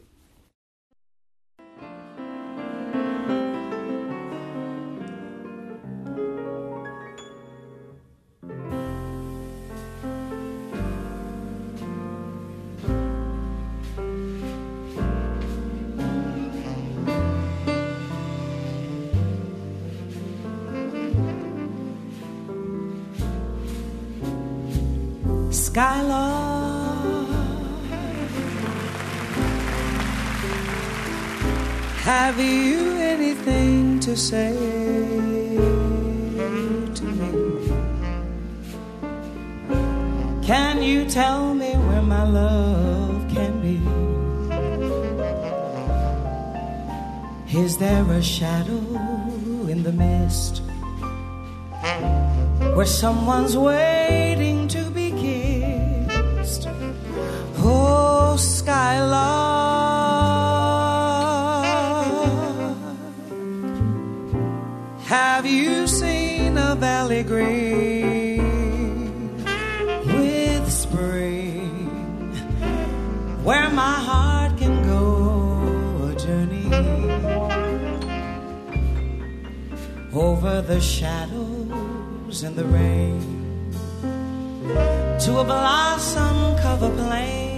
Skylark. 25.80 27.30
Have 32.04 32.38
you 32.38 32.98
anything 32.98 34.02
to 34.02 34.18
say 34.18 34.58
to 36.98 37.06
me? 37.20 37.32
Can 40.46 40.84
you 40.84 41.06
tell 41.10 41.54
me 41.54 41.72
where 41.88 42.02
my 42.02 42.26
love 42.28 43.22
can 43.34 43.54
be? 43.66 43.80
Is 47.58 47.78
there 47.78 48.04
a 48.12 48.22
shadow 48.22 48.84
in 49.74 49.84
the 49.84 49.94
mist 49.94 50.62
where 52.76 52.86
someone's 52.86 53.56
waiting 53.58 54.29
Skylark, 58.40 59.20
have 65.06 65.46
you 65.46 65.88
seen 65.88 66.58
a 66.58 66.76
valley 66.76 67.24
green 67.24 68.38
with 70.06 70.72
spring 70.72 71.88
where 73.44 73.70
my 73.70 73.94
heart 74.10 74.58
can 74.58 74.84
go 74.84 76.12
a 76.12 76.16
journey? 76.16 76.70
over 80.14 80.62
the 80.62 80.82
shadows 80.82 82.44
and 82.44 82.56
the 82.56 82.66
rain 82.66 83.22
to 85.20 85.40
a 85.40 85.44
blossom 85.44 86.58
cover 86.58 86.90
plain, 86.90 87.49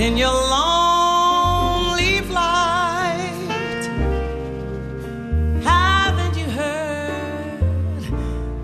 and 0.00 0.12
in 0.12 0.16
your 0.16 0.32
lonely 0.32 2.20
flight, 2.20 3.82
haven't 5.62 6.36
you 6.36 6.46
heard 6.46 8.02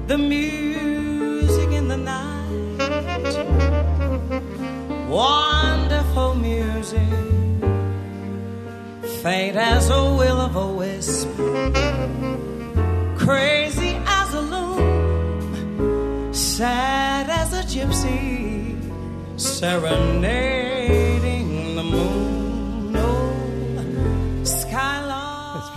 the 0.07 0.19
music 0.19 1.71
in 1.73 1.89
the 1.89 1.97
night? 1.97 2.47
Wonderful 5.09 6.35
music 6.35 7.01
faint 9.23 9.57
as 9.57 9.91
a 9.91 10.03
will 10.19 10.41
of 10.41 10.57
a 10.57 10.67
wisp, 10.67 11.29
crazy 13.19 13.97
as 14.07 14.35
a 14.35 14.41
loon, 14.41 16.33
sad 16.33 17.29
as 17.29 17.53
a 17.53 17.63
gypsy, 17.63 18.79
serenading 19.39 20.76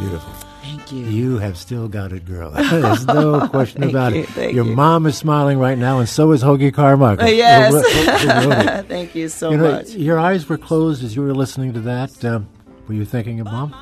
beautiful. 0.09 0.33
Thank 0.61 0.91
you. 0.91 1.05
You 1.05 1.37
have 1.37 1.57
still 1.57 1.87
got 1.87 2.11
it, 2.11 2.25
girl. 2.25 2.51
There's 2.55 3.05
no 3.07 3.47
question 3.49 3.83
about 3.83 4.13
you, 4.13 4.25
it. 4.37 4.53
Your 4.53 4.65
you. 4.65 4.75
mom 4.75 5.05
is 5.05 5.17
smiling 5.17 5.57
right 5.59 5.77
now, 5.77 5.99
and 5.99 6.07
so 6.09 6.31
is 6.31 6.43
Hoagy 6.43 6.73
Carmichael. 6.73 7.25
Uh, 7.25 7.29
yes. 7.29 7.71
Who 7.71 7.77
wrote- 7.79 8.19
who 8.43 8.49
wrote 8.49 8.65
it. 8.79 8.85
Thank 8.87 9.15
you 9.15 9.29
so 9.29 9.51
You 9.51 9.57
know, 9.57 9.71
much. 9.71 9.89
your 9.91 10.19
eyes 10.19 10.47
were 10.49 10.57
closed 10.57 11.03
as 11.03 11.15
you 11.15 11.21
were 11.21 11.33
listening 11.33 11.73
to 11.73 11.79
that. 11.81 12.23
Um, 12.25 12.47
were 12.87 12.93
you 12.93 13.05
thinking 13.05 13.39
of 13.39 13.45
mom? 13.45 13.73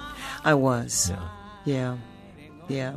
I 0.46 0.54
was. 0.54 1.10
Yeah. 1.10 1.28
Yeah. 1.66 1.98
Yeah. 2.68 2.92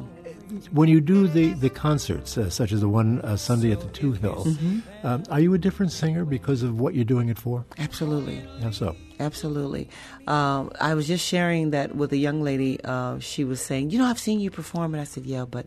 When 0.72 0.88
you 0.88 1.00
do 1.00 1.28
the, 1.28 1.52
the 1.54 1.70
concerts, 1.70 2.36
uh, 2.36 2.50
such 2.50 2.72
as 2.72 2.80
the 2.80 2.88
one 2.88 3.20
uh, 3.22 3.36
Sunday 3.36 3.70
at 3.72 3.80
the 3.80 3.86
Touhill, 3.88 4.44
Mm-hmm. 4.46 5.06
um, 5.06 5.22
are 5.30 5.38
you 5.40 5.54
a 5.54 5.58
different 5.58 5.92
singer 5.92 6.24
because 6.24 6.62
of 6.64 6.78
what 6.80 6.94
you're 6.94 7.04
doing 7.04 7.28
it 7.28 7.38
for? 7.38 7.64
Absolutely. 7.78 8.44
How 8.60 8.70
so? 8.72 8.96
Absolutely. 9.20 9.90
Um, 10.26 10.72
I 10.80 10.94
was 10.94 11.06
just 11.06 11.24
sharing 11.26 11.70
that 11.70 11.94
with 11.94 12.10
a 12.12 12.16
young 12.16 12.42
lady. 12.42 12.80
Uh, 12.82 13.18
she 13.18 13.44
was 13.44 13.60
saying, 13.60 13.90
You 13.90 13.98
know, 13.98 14.06
I've 14.06 14.18
seen 14.18 14.40
you 14.40 14.50
perform. 14.50 14.94
And 14.94 15.00
I 15.00 15.04
said, 15.04 15.26
Yeah, 15.26 15.44
but 15.44 15.66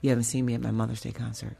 you 0.00 0.08
haven't 0.08 0.24
seen 0.24 0.46
me 0.46 0.54
at 0.54 0.62
my 0.62 0.70
Mother's 0.70 1.02
Day 1.02 1.12
concert. 1.12 1.56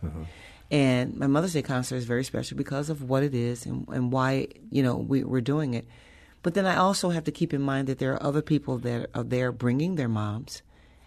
And 0.70 1.16
my 1.18 1.26
Mother's 1.26 1.52
Day 1.52 1.62
concert 1.62 1.96
is 1.96 2.06
very 2.06 2.24
special 2.24 2.56
because 2.56 2.88
of 2.88 3.02
what 3.02 3.22
it 3.22 3.34
is 3.34 3.66
and, 3.66 3.86
and 3.88 4.10
why, 4.10 4.48
you 4.70 4.82
know, 4.82 4.96
we, 4.96 5.22
we're 5.22 5.42
doing 5.42 5.74
it. 5.74 5.86
But 6.42 6.54
then 6.54 6.64
I 6.64 6.76
also 6.76 7.10
have 7.10 7.24
to 7.24 7.32
keep 7.32 7.52
in 7.52 7.60
mind 7.60 7.88
that 7.88 7.98
there 7.98 8.14
are 8.14 8.22
other 8.22 8.42
people 8.42 8.78
that 8.78 9.10
are 9.14 9.22
there 9.22 9.52
bringing 9.52 9.96
their 9.96 10.08
moms. 10.08 10.62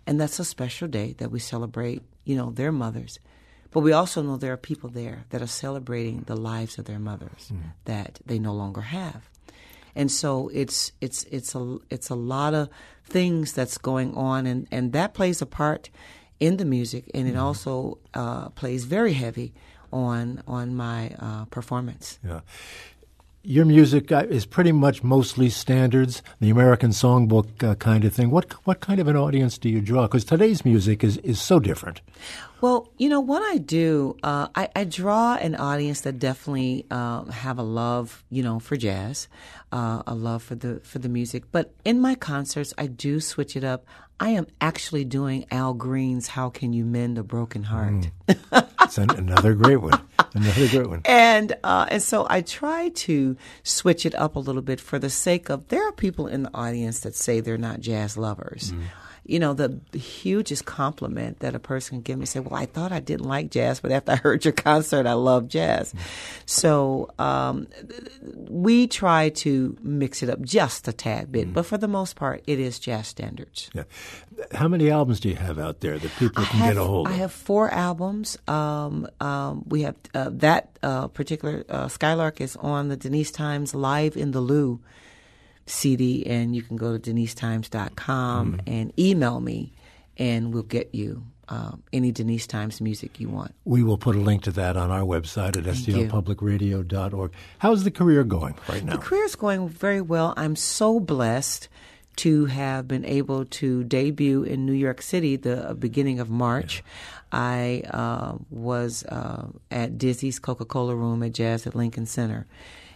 And 0.06 0.22
that's 0.22 0.40
a 0.40 0.46
special 0.46 0.88
day 0.88 1.16
that 1.18 1.32
we 1.32 1.40
celebrate, 1.40 2.04
you 2.26 2.36
know, 2.36 2.52
their 2.52 2.72
mothers. 2.72 3.20
But 3.72 3.82
we 3.82 3.92
also 3.92 4.22
know 4.22 4.38
there 4.38 4.54
are 4.54 4.58
people 4.58 4.90
there 4.90 5.26
that 5.30 5.42
are 5.42 5.48
celebrating 5.48 6.22
the 6.22 6.38
lives 6.38 6.78
of 6.78 6.86
their 6.86 7.00
mothers 7.00 7.52
that 7.86 8.20
they 8.26 8.40
no 8.40 8.54
longer 8.54 8.82
have 8.82 9.30
and 9.98 10.12
so 10.12 10.50
it's 10.54 10.94
it's 11.02 11.24
it's 11.32 11.56
a 11.56 11.78
it's 11.90 12.10
a 12.10 12.16
lot 12.16 12.54
of 12.54 12.70
things 13.04 13.52
that's 13.54 13.78
going 13.78 14.16
on 14.16 14.46
and 14.46 14.68
and 14.72 14.94
that 14.94 15.14
plays 15.14 15.42
a 15.42 15.46
part 15.46 15.90
in 16.40 16.58
the 16.58 16.66
music 16.66 17.04
and 17.14 17.28
it 17.28 17.36
also 17.36 17.98
uh, 18.14 18.50
plays 18.50 18.86
very 18.86 19.14
heavy 19.14 19.54
on 19.92 20.42
on 20.48 20.76
my 20.76 21.12
uh, 21.20 21.46
performance 21.46 22.20
Yeah. 22.24 22.42
Your 23.50 23.64
music 23.64 24.12
uh, 24.12 24.26
is 24.30 24.46
pretty 24.46 24.74
much 24.74 25.06
mostly 25.06 25.50
standards, 25.50 26.22
the 26.42 26.50
American 26.50 26.90
songbook 26.90 27.64
uh, 27.64 27.76
kind 27.76 28.04
of 28.04 28.12
thing. 28.12 28.30
What 28.30 28.52
what 28.68 28.82
kind 28.82 29.00
of 29.00 29.08
an 29.08 29.16
audience 29.16 29.58
do 29.58 29.70
you 29.70 29.80
draw? 29.80 30.02
Because 30.02 30.26
today's 30.26 30.66
music 30.66 31.02
is, 31.02 31.16
is 31.20 31.42
so 31.42 31.58
different. 31.58 32.02
Well, 32.60 32.92
you 32.98 33.08
know 33.08 33.22
what 33.22 33.42
I 33.44 33.58
do, 33.58 34.18
uh, 34.22 34.50
I, 34.54 34.68
I 34.76 34.84
draw 34.84 35.36
an 35.36 35.56
audience 35.56 36.02
that 36.02 36.20
definitely 36.20 36.88
uh, 36.92 37.24
have 37.32 37.58
a 37.58 37.64
love, 37.64 38.22
you 38.30 38.44
know, 38.44 38.60
for 38.60 38.76
jazz, 38.76 39.30
uh, 39.72 40.04
a 40.06 40.14
love 40.14 40.44
for 40.44 40.56
the 40.56 40.82
for 40.82 41.00
the 41.00 41.08
music. 41.08 41.46
But 41.50 41.74
in 41.86 42.02
my 42.02 42.16
concerts, 42.16 42.74
I 42.78 42.88
do 42.88 43.22
switch 43.22 43.56
it 43.56 43.64
up. 43.64 43.86
I 44.20 44.32
am 44.32 44.48
actually 44.60 45.06
doing 45.06 45.46
Al 45.52 45.74
Green's 45.74 46.28
"How 46.28 46.50
Can 46.50 46.74
You 46.74 46.84
Mend 46.84 47.18
a 47.18 47.24
Broken 47.24 47.64
Heart." 47.64 48.10
It's 48.88 48.98
an, 48.98 49.12
another 49.12 49.54
great 49.54 49.82
one. 49.82 50.00
Another 50.34 50.68
great 50.70 50.88
one. 50.88 51.02
and 51.06 51.54
uh, 51.64 51.88
and 51.90 52.02
so 52.02 52.26
I 52.30 52.40
try 52.42 52.90
to 52.90 53.36
switch 53.64 54.06
it 54.06 54.16
up 54.16 54.36
a 54.38 54.40
little 54.40 54.62
bit 54.62 54.80
for 54.80 54.98
the 54.98 55.10
sake 55.10 55.50
of 55.50 55.68
there 55.68 55.86
are 55.88 55.92
people 55.92 56.28
in 56.28 56.44
the 56.44 56.52
audience 56.54 57.02
that 57.02 57.14
say 57.16 57.42
they're 57.42 57.58
not 57.58 57.82
jazz 57.82 58.18
lovers. 58.18 58.72
You 59.28 59.40
know, 59.40 59.54
the 59.54 59.80
hugest 59.98 60.66
compliment 60.66 61.40
that 61.40 61.54
a 61.54 61.60
person 61.60 61.98
can 61.98 62.02
give 62.02 62.20
me 62.20 62.26
say, 62.26 62.40
"Well, 62.40 62.56
I 62.56 62.66
thought 62.66 62.92
I 62.92 63.00
didn't 63.00 63.28
like 63.28 63.52
jazz, 63.52 63.80
but 63.80 63.92
after 63.92 64.14
I 64.14 64.16
heard 64.24 64.46
your 64.46 64.54
concert, 64.54 65.06
I 65.06 65.14
love 65.14 65.48
jazz." 65.48 65.94
So 66.46 67.10
um, 67.20 67.68
we 68.22 68.88
try 68.88 69.30
to 69.30 69.78
mix 69.82 70.24
it 70.24 70.30
up 70.30 70.42
just 70.42 70.88
a 70.88 70.94
tad 70.94 71.32
bit, 71.32 71.54
but 71.54 71.66
for 71.66 71.78
the 71.78 71.88
most 71.88 72.16
part, 72.16 72.44
it 72.48 72.60
is 72.60 72.80
jazz 72.80 73.08
standards. 73.08 73.70
Yeah. 73.74 73.84
How 74.54 74.68
many 74.68 74.90
albums 74.90 75.20
do 75.20 75.30
you 75.30 75.36
have 75.36 75.58
out 75.60 75.82
there 75.82 75.98
that 75.98 76.12
people 76.18 76.44
can 76.44 76.60
have, 76.60 76.76
get 76.76 76.82
a 76.82 76.86
hold 76.86 77.08
of? 77.08 77.14
I 77.14 77.16
have 77.18 77.32
four 77.32 77.70
albums. 77.72 78.38
Um, 78.48 79.08
um, 79.20 79.64
we 79.68 79.82
have 79.82 79.96
uh, 80.14 80.30
that 80.34 80.78
uh, 80.84 81.08
particular 81.08 81.64
uh, 81.70 81.88
Skylark 81.88 82.40
is 82.40 82.56
on 82.58 82.90
the 82.90 82.98
Denise 82.98 83.32
Thimes 83.32 83.74
Live 83.74 84.16
in 84.16 84.32
the 84.32 84.42
Lou 84.42 84.80
CD, 85.68 86.26
and 86.26 86.56
you 86.56 86.62
can 86.62 86.76
go 86.78 86.98
to 86.98 87.14
denisethimes.com 87.14 88.54
Mm-hmm. 88.54 88.60
and 88.70 88.94
email 89.00 89.40
me, 89.40 89.74
and 90.18 90.54
we'll 90.54 90.64
get 90.64 90.94
you 90.96 91.24
uh, 91.50 91.72
any 91.94 92.12
Denise 92.12 92.46
Thimes 92.48 92.82
music 92.82 93.20
you 93.20 93.30
want. 93.30 93.54
we 93.64 93.82
will 93.84 93.98
put 93.98 94.16
a 94.16 94.20
link 94.20 94.44
to 94.44 94.52
that 94.52 94.76
on 94.76 94.92
our 94.92 95.02
website 95.04 95.56
at 95.58 95.64
stlpublicradio.org. 95.64 97.32
How's 97.60 97.84
the 97.84 97.92
career 97.92 98.24
going 98.24 98.56
right 98.68 98.84
now? 98.84 98.94
The 98.94 98.98
career 99.02 99.24
is 99.24 99.36
going 99.36 99.70
very 99.70 100.02
well. 100.02 100.34
I'm 100.38 100.56
so 100.56 101.00
blessed 101.00 101.70
to 102.18 102.46
have 102.46 102.88
been 102.88 103.06
able 103.06 103.46
to 103.46 103.84
debut 103.84 104.44
in 104.44 104.66
New 104.66 104.74
York 104.74 105.02
City 105.02 105.36
the 105.36 105.70
uh, 105.70 105.74
beginning 105.74 106.20
of 106.20 106.30
March. 106.30 106.84
I 107.32 107.84
uh, 107.92 108.38
was 108.50 109.04
uh, 109.06 109.48
at 109.70 109.98
Dizzy's 109.98 110.40
Coca 110.40 110.66
Cola 110.66 110.96
Room 110.96 111.22
at 111.24 111.34
Jazz 111.34 111.68
at 111.68 111.76
Lincoln 111.76 112.06
Center. 112.08 112.48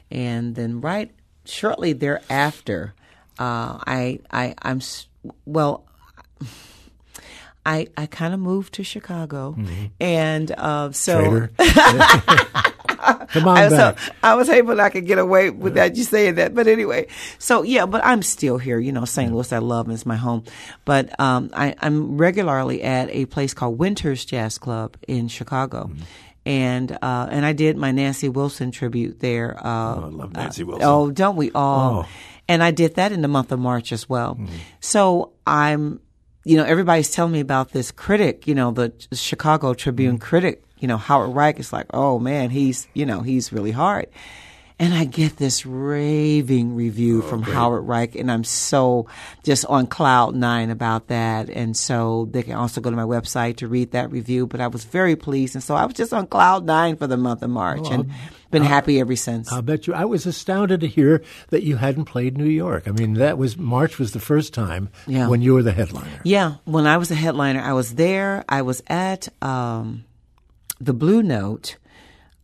And 0.09 0.55
then, 0.55 0.81
right 0.81 1.11
shortly 1.51 1.93
thereafter, 1.93 2.93
uh, 3.39 3.79
I, 3.85 4.19
I, 4.31 4.55
I'm, 4.61 4.81
well, 5.45 5.85
I, 7.65 7.87
I 7.95 8.05
kind 8.07 8.33
of 8.33 8.39
moved 8.39 8.73
to 8.75 8.83
Chicago. 8.83 9.55
And 9.99 10.51
uh, 10.57 10.91
so. 10.91 11.47
Come 13.31 13.47
on 13.47 13.57
I 13.57 13.65
was, 13.65 13.73
back. 13.73 13.99
so, 13.99 14.13
I 14.21 14.35
was 14.35 14.47
hoping 14.47 14.79
I 14.79 14.89
could 14.89 15.07
get 15.07 15.17
away 15.17 15.49
without 15.49 15.95
you 15.95 16.03
saying 16.03 16.35
that. 16.35 16.53
But 16.53 16.67
anyway, 16.67 17.07
so 17.39 17.63
yeah, 17.63 17.87
but 17.87 18.03
I'm 18.05 18.21
still 18.21 18.59
here. 18.59 18.79
You 18.79 18.91
know, 18.91 19.05
St. 19.05 19.33
Louis, 19.33 19.51
I 19.51 19.57
love 19.57 19.89
is 19.89 20.05
my 20.05 20.17
home. 20.17 20.43
But 20.85 21.19
um, 21.19 21.49
I, 21.53 21.73
I'm 21.79 22.17
regularly 22.17 22.83
at 22.83 23.09
a 23.09 23.25
place 23.25 23.55
called 23.55 23.79
Winters 23.79 24.23
Jazz 24.23 24.57
Club 24.59 24.97
in 25.07 25.29
Chicago. 25.29 25.85
Mm-hmm. 25.85 26.03
And 26.45 26.91
uh, 26.91 27.27
and 27.29 27.45
I 27.45 27.53
did 27.53 27.77
my 27.77 27.91
Nancy 27.91 28.27
Wilson 28.29 28.71
tribute 28.71 29.19
there. 29.19 29.55
Uh, 29.57 29.95
Oh, 29.95 30.03
I 30.05 30.07
love 30.09 30.33
Nancy 30.33 30.63
Wilson. 30.63 30.87
Oh, 30.87 31.11
don't 31.11 31.35
we 31.35 31.51
all? 31.51 31.99
Oh. 31.99 32.05
And 32.47 32.63
I 32.63 32.71
did 32.71 32.95
that 32.95 33.11
in 33.11 33.21
the 33.21 33.27
month 33.27 33.51
of 33.51 33.59
March 33.59 33.91
as 33.91 34.09
well. 34.09 34.37
So 34.79 35.31
I'm, 35.45 36.01
you 36.43 36.57
know, 36.57 36.63
everybody's 36.63 37.11
telling 37.11 37.31
me 37.31 37.39
about 37.39 37.71
this 37.71 37.91
critic, 37.91 38.47
you 38.47 38.55
know, 38.55 38.71
the 38.71 38.91
Chicago 39.13 39.73
Tribune 39.73 40.17
critic, 40.17 40.63
you 40.79 40.87
know, 40.87 40.97
Howard 40.97 41.35
Reich 41.35 41.59
is 41.59 41.71
like, 41.71 41.85
oh 41.93 42.17
man, 42.19 42.49
he's, 42.49 42.87
you 42.93 43.05
know, 43.05 43.21
he's 43.21 43.53
really 43.53 43.71
hard. 43.71 44.07
And 44.81 44.95
I 44.95 45.05
get 45.05 45.37
this 45.37 45.63
raving 45.63 46.75
review 46.75 47.21
from 47.21 47.43
Howard 47.43 47.83
Reich, 47.87 48.15
and 48.15 48.31
I'm 48.31 48.43
so 48.43 49.05
just 49.43 49.63
on 49.65 49.85
cloud 49.85 50.33
nine 50.35 50.71
about 50.71 51.07
that. 51.09 51.51
And 51.51 51.77
so 51.77 52.27
they 52.31 52.41
can 52.41 52.53
also 52.53 52.81
go 52.81 52.89
to 52.89 52.95
my 52.95 53.03
website 53.03 53.57
to 53.57 53.67
read 53.67 53.91
that 53.91 54.09
review. 54.09 54.47
But 54.47 54.59
I 54.59 54.65
was 54.65 54.83
very 54.83 55.15
pleased, 55.15 55.53
and 55.53 55.63
so 55.63 55.75
I 55.75 55.85
was 55.85 55.93
just 55.93 56.13
on 56.13 56.25
cloud 56.25 56.65
nine 56.65 56.95
for 56.95 57.05
the 57.05 57.15
month 57.15 57.43
of 57.43 57.51
March, 57.51 57.87
and 57.91 58.09
been 58.49 58.63
happy 58.63 58.99
ever 58.99 59.15
since. 59.15 59.51
I'll 59.51 59.61
bet 59.61 59.85
you. 59.85 59.93
I 59.93 60.05
was 60.05 60.25
astounded 60.25 60.81
to 60.81 60.87
hear 60.87 61.21
that 61.49 61.61
you 61.61 61.77
hadn't 61.77 62.05
played 62.05 62.35
New 62.35 62.49
York. 62.49 62.87
I 62.87 62.91
mean, 62.91 63.13
that 63.13 63.37
was 63.37 63.57
March 63.59 63.99
was 63.99 64.13
the 64.13 64.19
first 64.19 64.51
time 64.51 64.89
Yeah. 65.05 65.27
when 65.27 65.43
you 65.43 65.53
were 65.53 65.61
the 65.63 65.73
headliner. 65.73 66.21
Yeah, 66.23 66.55
when 66.65 66.87
I 66.87 66.97
was 66.97 67.11
a 67.11 67.15
headliner, 67.15 67.61
I 67.61 67.73
was 67.73 67.93
there. 67.93 68.43
I 68.49 68.63
was 68.63 68.81
at 68.87 69.29
um, 69.43 70.05
the 70.79 70.93
Blue 70.93 71.21
Note 71.21 71.77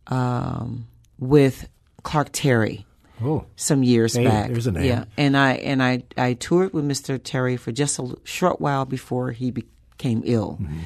um, 0.06 0.86
with 1.18 1.68
Clark 2.02 2.30
Terry 2.32 2.86
Oh, 3.22 3.46
some 3.56 3.82
years 3.82 4.16
back. 4.16 4.48
there's 4.48 4.66
a 4.66 4.72
name. 4.72 4.84
Yeah, 4.84 5.04
and 5.16 5.36
I 5.36 5.54
and 5.54 5.82
I 5.82 6.04
I 6.16 6.34
toured 6.34 6.72
with 6.72 6.84
Mr. 6.84 7.20
Terry 7.22 7.56
for 7.56 7.72
just 7.72 7.98
a 7.98 8.16
short 8.24 8.60
while 8.60 8.84
before 8.84 9.32
he 9.32 9.50
became 9.50 10.22
ill. 10.24 10.58
Mm-hmm. 10.60 10.78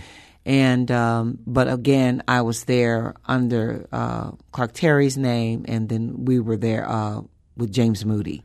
And 0.45 0.91
um, 0.91 1.39
but 1.47 1.71
again, 1.71 2.23
I 2.27 2.41
was 2.41 2.65
there 2.65 3.15
under 3.27 3.87
uh, 3.93 4.33
Clark 4.51 4.73
Terry's 4.73 5.17
name, 5.17 5.65
and 5.69 5.89
then 5.89 6.25
we 6.25 6.41
were 6.41 6.57
there 6.57 6.89
uh, 6.89 7.21
with 7.57 7.71
James 7.71 8.05
Moody. 8.05 8.43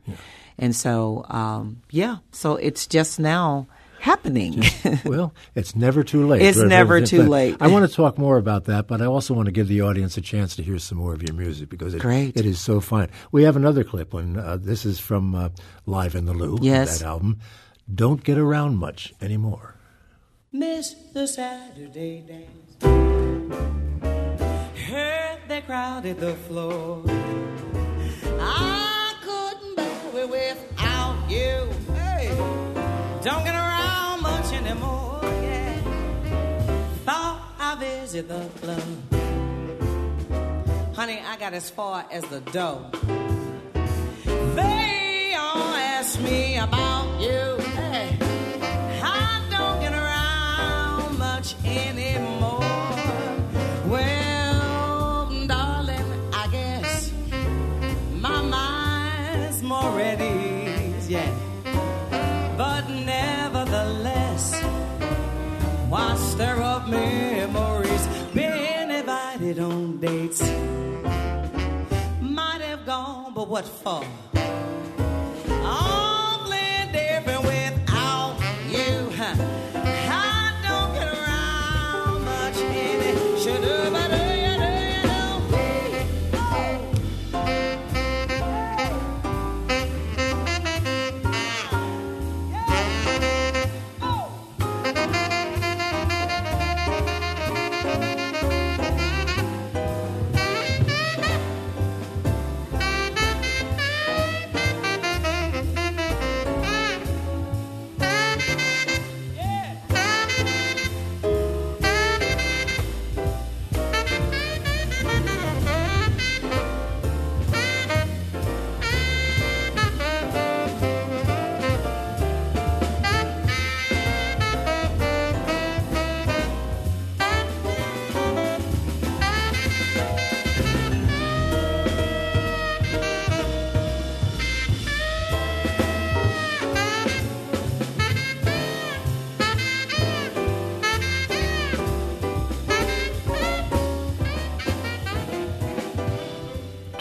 And 0.58 0.74
so, 0.74 1.24
um, 1.28 1.82
yeah, 1.90 2.16
so 2.32 2.56
it's 2.56 2.86
just 2.86 3.18
now 3.18 3.68
happening. 4.08 4.62
well, 5.04 5.34
it's 5.54 5.76
never 5.76 6.02
too 6.02 6.26
late. 6.26 6.40
It's 6.42 6.58
never 6.58 7.00
too 7.04 7.22
late. 7.24 7.56
I 7.60 7.68
want 7.68 7.88
to 7.88 7.94
talk 7.94 8.16
more 8.16 8.38
about 8.38 8.64
that, 8.64 8.86
but 8.88 9.02
I 9.02 9.04
also 9.04 9.34
want 9.34 9.46
to 9.46 9.52
give 9.52 9.68
the 9.68 9.82
audience 9.82 10.16
a 10.16 10.20
chance 10.22 10.56
to 10.56 10.62
hear 10.62 10.78
some 10.78 10.96
more 10.98 11.12
of 11.12 11.22
your 11.22 11.34
music 11.34 11.68
because 11.68 11.92
it, 11.94 12.00
Great. 12.00 12.36
it 12.36 12.46
is 12.46 12.58
so 12.58 12.80
fine. 12.80 13.08
We 13.32 13.42
have 13.42 13.56
another 13.56 13.84
clip 13.84 14.14
when 14.14 14.38
uh, 14.38 14.56
this 14.56 14.84
is 14.86 14.98
from 14.98 15.34
uh, 15.34 15.50
Live 15.86 16.14
in 16.14 16.24
the 16.24 16.32
Lou, 16.32 16.58
Yes. 16.62 17.00
that 17.00 17.06
album. 17.06 17.38
Don't 17.92 18.22
get 18.24 18.38
around 18.38 18.76
much 18.78 19.12
anymore. 19.20 19.74
Miss 20.52 20.94
the 21.12 21.26
Saturday 21.26 22.22
dance. 22.26 22.82
Heard 24.88 25.40
they 25.48 25.60
crowded 25.60 26.18
the 26.18 26.34
floor. 26.48 27.02
I 28.40 29.14
couldn't 29.22 29.76
bear 29.76 30.22
it 30.24 30.30
without 30.30 31.18
you. 31.28 31.68
Hey, 31.94 32.28
don't 33.22 33.44
get 33.44 33.54
around 33.54 33.77
thought 37.04 37.40
I 37.58 37.76
visit 37.78 38.28
the 38.28 38.48
club. 38.60 38.82
Honey, 40.94 41.20
I 41.24 41.36
got 41.38 41.54
as 41.54 41.70
far 41.70 42.04
as 42.10 42.24
the 42.24 42.40
door. 42.40 42.90
They 44.54 45.34
all 45.38 45.74
ask 45.96 46.20
me 46.20 46.58
about 46.58 47.20
you. 47.20 47.56
Hey. 47.76 48.18
I 49.02 49.40
don't 49.50 49.80
get 49.80 49.92
around 49.92 51.18
much 51.18 51.54
anymore. 51.64 52.17
But 73.38 73.46
what 73.46 73.64
for? 73.64 74.37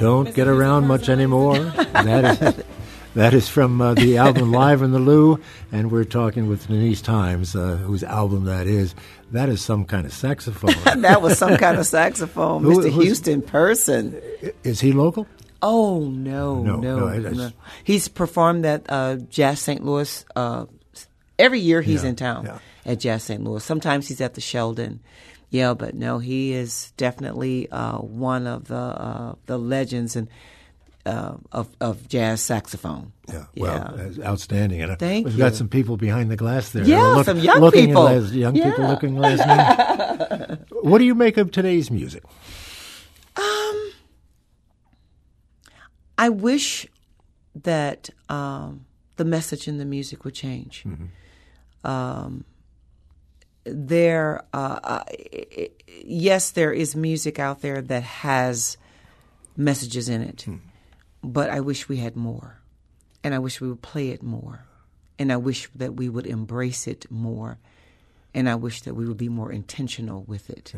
Don't 0.08 0.34
get 0.34 0.48
around 0.48 0.88
much 0.88 1.10
anymore. 1.10 1.60
that 1.60 2.24
is 2.42 2.64
that 3.14 3.34
is 3.34 3.50
from 3.50 3.82
uh, 3.82 3.94
the 3.94 4.18
album 4.18 4.52
Live 4.54 4.82
in 4.82 4.92
the 4.94 5.00
Lou, 5.00 5.40
and 5.72 5.92
we're 5.92 6.06
talking 6.06 6.48
with 6.48 6.68
Denise 6.68 7.02
Thimes, 7.02 7.56
uh, 7.58 7.76
whose 7.78 8.04
album 8.04 8.46
that 8.46 8.68
is. 8.68 8.96
That 9.32 9.50
is 9.50 9.60
some 9.62 9.84
kind 9.84 10.06
of 10.06 10.14
saxophone. 10.14 10.76
That 11.02 11.22
was 11.22 11.38
some 11.38 11.58
kind 11.58 11.78
of 11.78 11.86
saxophone, 11.86 12.64
Mr. 12.64 12.90
Houston 12.90 13.42
Person. 13.42 14.22
is 14.64 14.80
he 14.80 14.94
local? 14.94 15.28
Oh 15.62 16.00
no, 16.08 16.62
No, 16.64 16.76
no, 16.78 16.80
no, 16.80 17.00
no! 17.00 17.08
I- 17.08 17.16
I 17.30 17.34
just- 17.34 17.54
He's 17.84 18.08
performed 18.08 18.66
at 18.66 18.86
uh, 18.88 19.18
Jazz 19.30 19.60
St. 19.60 19.84
Louis. 19.84 20.24
Uh, 20.38 20.68
every 21.38 21.60
year 21.60 21.82
he's 21.82 22.04
Yeah, 22.04 22.10
in 22.10 22.16
town 22.16 22.46
yeah. 22.46 22.60
at 22.86 23.00
Jazz 23.02 23.24
St. 23.24 23.44
Louis. 23.44 23.62
Sometimes 23.64 24.08
he's 24.08 24.22
at 24.22 24.36
the 24.36 24.42
Sheldon. 24.42 25.02
Yeah, 25.50 25.74
but 25.76 25.96
no, 25.96 26.20
he 26.20 26.54
is 26.54 26.92
definitely 26.98 27.70
uh, 27.72 28.00
one 28.00 28.48
of 28.48 28.66
the 28.68 28.76
uh, 28.76 29.36
the 29.46 29.58
legends 29.58 30.16
and 30.18 30.28
uh, 31.06 31.36
of 31.54 31.70
of 31.80 32.08
jazz 32.10 32.42
saxophone. 32.42 33.14
Yeah, 33.32 33.46
well, 33.56 33.98
Yeah. 34.18 34.28
outstanding. 34.28 34.82
And 34.82 34.92
uh, 34.92 34.96
Thank 34.98 35.26
we've 35.26 35.36
you. 35.36 35.40
got 35.40 35.56
some 35.56 35.70
people 35.70 35.96
behind 35.96 36.30
the 36.30 36.36
glass 36.36 36.72
there. 36.72 36.84
Yeah, 36.84 37.02
Look- 37.16 37.26
some 37.26 37.40
young 37.40 37.62
looking 37.62 37.88
people. 37.88 38.08
As, 38.10 38.36
young 38.36 38.54
people 38.56 38.74
Yeah. 38.84 38.90
looking 38.90 39.16
listening. 39.16 40.58
what 40.82 40.98
do 40.98 41.06
you 41.06 41.16
make 41.16 41.38
of 41.38 41.52
today's 41.52 41.90
music? 41.90 42.24
Um, 43.38 43.92
I 46.18 46.30
wish 46.30 46.88
that 47.64 48.10
um, 48.30 48.86
the 49.16 49.26
message 49.26 49.68
in 49.68 49.78
the 49.78 49.86
music 49.86 50.26
would 50.26 50.34
change. 50.34 50.84
Um, 51.84 52.44
there, 53.72 54.44
uh, 54.54 54.80
uh, 54.84 55.04
yes, 56.04 56.52
there 56.52 56.74
is 56.74 56.96
music 56.96 57.40
out 57.40 57.62
there 57.62 57.82
that 57.82 58.04
has 58.04 58.78
messages 59.56 60.10
in 60.10 60.22
it, 60.22 60.46
but 61.24 61.50
I 61.50 61.60
wish 61.60 61.90
we 61.90 61.98
had 61.98 62.16
more, 62.16 62.60
and 63.24 63.34
I 63.34 63.40
wish 63.40 63.60
we 63.62 63.68
would 63.68 63.82
play 63.82 64.10
it 64.10 64.24
more, 64.24 64.66
and 65.20 65.32
I 65.32 65.38
wish 65.38 65.70
that 65.76 65.96
we 65.96 66.10
would 66.10 66.28
embrace 66.28 66.88
it 66.88 67.10
more, 67.10 67.58
and 68.34 68.50
I 68.50 68.56
wish 68.56 68.82
that 68.82 68.94
we 68.94 69.08
would 69.08 69.18
be 69.18 69.30
more 69.30 69.52
intentional 69.52 70.24
with 70.24 70.50
it. 70.50 70.74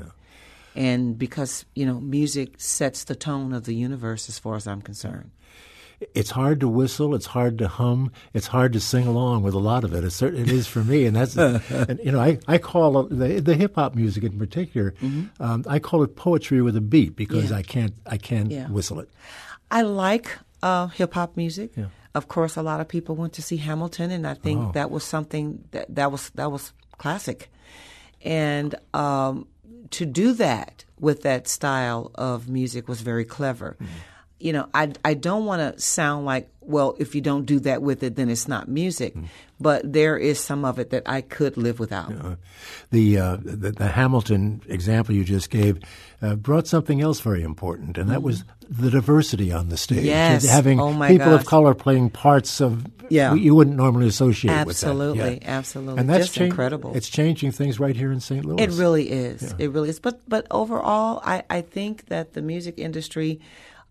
And 0.76 1.18
because 1.18 1.66
you 1.76 1.86
know, 1.86 2.00
music 2.00 2.54
sets 2.58 3.04
the 3.04 3.16
tone 3.16 3.54
of 3.54 3.66
the 3.66 3.76
universe, 3.76 4.30
as 4.30 4.40
far 4.40 4.56
as 4.56 4.68
I'm 4.68 4.82
concerned. 4.82 5.32
It's 6.14 6.32
hard 6.32 6.60
to 6.62 6.68
whistle. 6.70 7.14
It's 7.14 7.26
hard 7.26 7.58
to 7.58 7.68
hum. 7.68 8.12
It's 8.34 8.48
hard 8.48 8.72
to 8.74 8.80
sing 8.80 9.06
along 9.06 9.44
with 9.44 9.54
a 9.54 9.60
lot 9.60 9.84
of 9.84 9.94
it. 9.94 10.04
It 10.04 10.12
certainly 10.12 10.44
it 10.44 10.50
is 10.52 10.66
for 10.68 10.84
me, 10.84 11.06
and 11.06 11.16
that's 11.16 11.36
and, 11.38 12.00
you 12.04 12.12
know 12.12 12.20
I, 12.22 12.40
I 12.48 12.58
call 12.58 13.00
it 13.02 13.10
the 13.10 13.40
the 13.42 13.56
hip 13.56 13.76
hop 13.76 13.96
music 13.96 14.24
in 14.24 14.38
particular. 14.40 14.94
Um, 15.40 15.66
I 15.68 15.80
call 15.80 16.04
it 16.04 16.16
poetry 16.16 16.62
with 16.62 16.76
a 16.78 16.82
beat 16.82 17.16
because 17.16 17.46
Mm-hmm. 17.46 17.54
Yeah. 17.54 17.60
I 17.60 17.64
can't 17.64 17.94
I 18.06 18.18
can't 18.18 18.52
Yeah. 18.52 18.68
whistle 18.70 19.00
it. 19.02 19.10
I 19.72 19.82
like 19.82 20.38
uh, 20.64 20.88
hip 20.88 21.14
hop 21.14 21.36
music. 21.38 21.72
Of 22.16 22.28
course, 22.28 22.56
a 22.58 22.64
lot 22.64 22.80
of 22.80 22.88
people 22.88 23.16
went 23.16 23.34
to 23.34 23.42
see 23.42 23.58
Hamilton, 23.58 24.10
and 24.12 24.26
I 24.26 24.34
think 24.34 24.60
Oh. 24.60 24.72
that 24.74 24.90
was 24.90 25.04
something 25.04 25.64
that 25.72 25.94
that 25.96 26.12
was 26.12 26.30
that 26.36 26.52
was 26.52 26.74
classic. 26.98 27.50
And 28.24 28.76
um, 28.94 29.48
to 29.92 30.06
do 30.06 30.34
that 30.34 30.86
with 31.00 31.22
that 31.22 31.48
style 31.48 32.12
of 32.16 32.50
music 32.50 32.88
was 32.88 33.02
very 33.02 33.26
clever. 33.26 33.78
You 34.40 34.54
know, 34.54 34.70
I 34.74 34.94
I 35.04 35.14
don't 35.16 35.46
want 35.46 35.76
to 35.76 35.82
sound 35.82 36.26
like 36.26 36.50
well, 36.62 36.96
if 37.00 37.16
you 37.16 37.22
don't 37.22 37.46
do 37.46 37.60
that 37.62 37.82
with 37.82 38.04
it, 38.04 38.16
then 38.16 38.30
it's 38.30 38.48
not 38.48 38.68
music. 38.68 39.16
But 39.60 39.92
there 39.92 40.18
is 40.18 40.40
some 40.40 40.64
of 40.64 40.78
it 40.80 40.92
that 40.92 41.04
I 41.08 41.22
could 41.22 41.58
live 41.58 41.80
without. 41.80 42.14
The, 42.92 43.18
uh, 43.18 43.38
the 43.42 43.72
the 43.72 43.88
Hamilton 43.90 44.62
example 44.68 45.14
you 45.16 45.24
just 45.26 45.50
gave 45.50 45.80
uh, 46.22 46.36
brought 46.36 46.68
something 46.68 47.02
else 47.02 47.20
very 47.20 47.42
important, 47.44 47.98
and 47.98 48.10
that 48.10 48.22
was 48.24 48.46
the 48.70 48.90
diversity 48.90 49.52
on 49.52 49.70
the 49.70 49.78
stage. 49.78 50.06
Yes. 50.06 50.48
having 50.48 50.80
Oh, 50.80 50.94
my 50.94 51.10
people 51.10 51.34
of 51.34 51.46
color 51.46 51.74
playing 51.74 52.12
parts 52.12 52.62
of 52.62 52.86
Yeah. 53.10 53.34
you 53.34 53.56
wouldn't 53.56 53.76
normally 53.76 54.08
associate 54.08 54.66
with 54.66 54.80
that. 54.80 54.88
Absolutely, 54.88 55.40
Yeah. 55.42 55.58
absolutely. 55.58 56.00
and 56.00 56.10
that's 56.10 56.26
Just 56.28 56.36
chan- 56.36 56.48
incredible. 56.48 56.96
It's 56.96 57.10
changing 57.10 57.52
things 57.52 57.80
right 57.80 57.96
here 57.96 58.12
in 58.12 58.20
St. 58.22 58.46
Louis. 58.46 58.62
It 58.64 58.72
really 58.72 59.10
is. 59.10 59.54
It 59.58 59.72
really 59.72 59.90
is. 59.90 60.00
But 60.00 60.22
but 60.30 60.46
overall, 60.52 61.20
I, 61.26 61.44
I 61.50 61.62
think 61.62 62.06
that 62.08 62.34
the 62.34 62.42
music 62.42 62.76
industry 62.78 63.42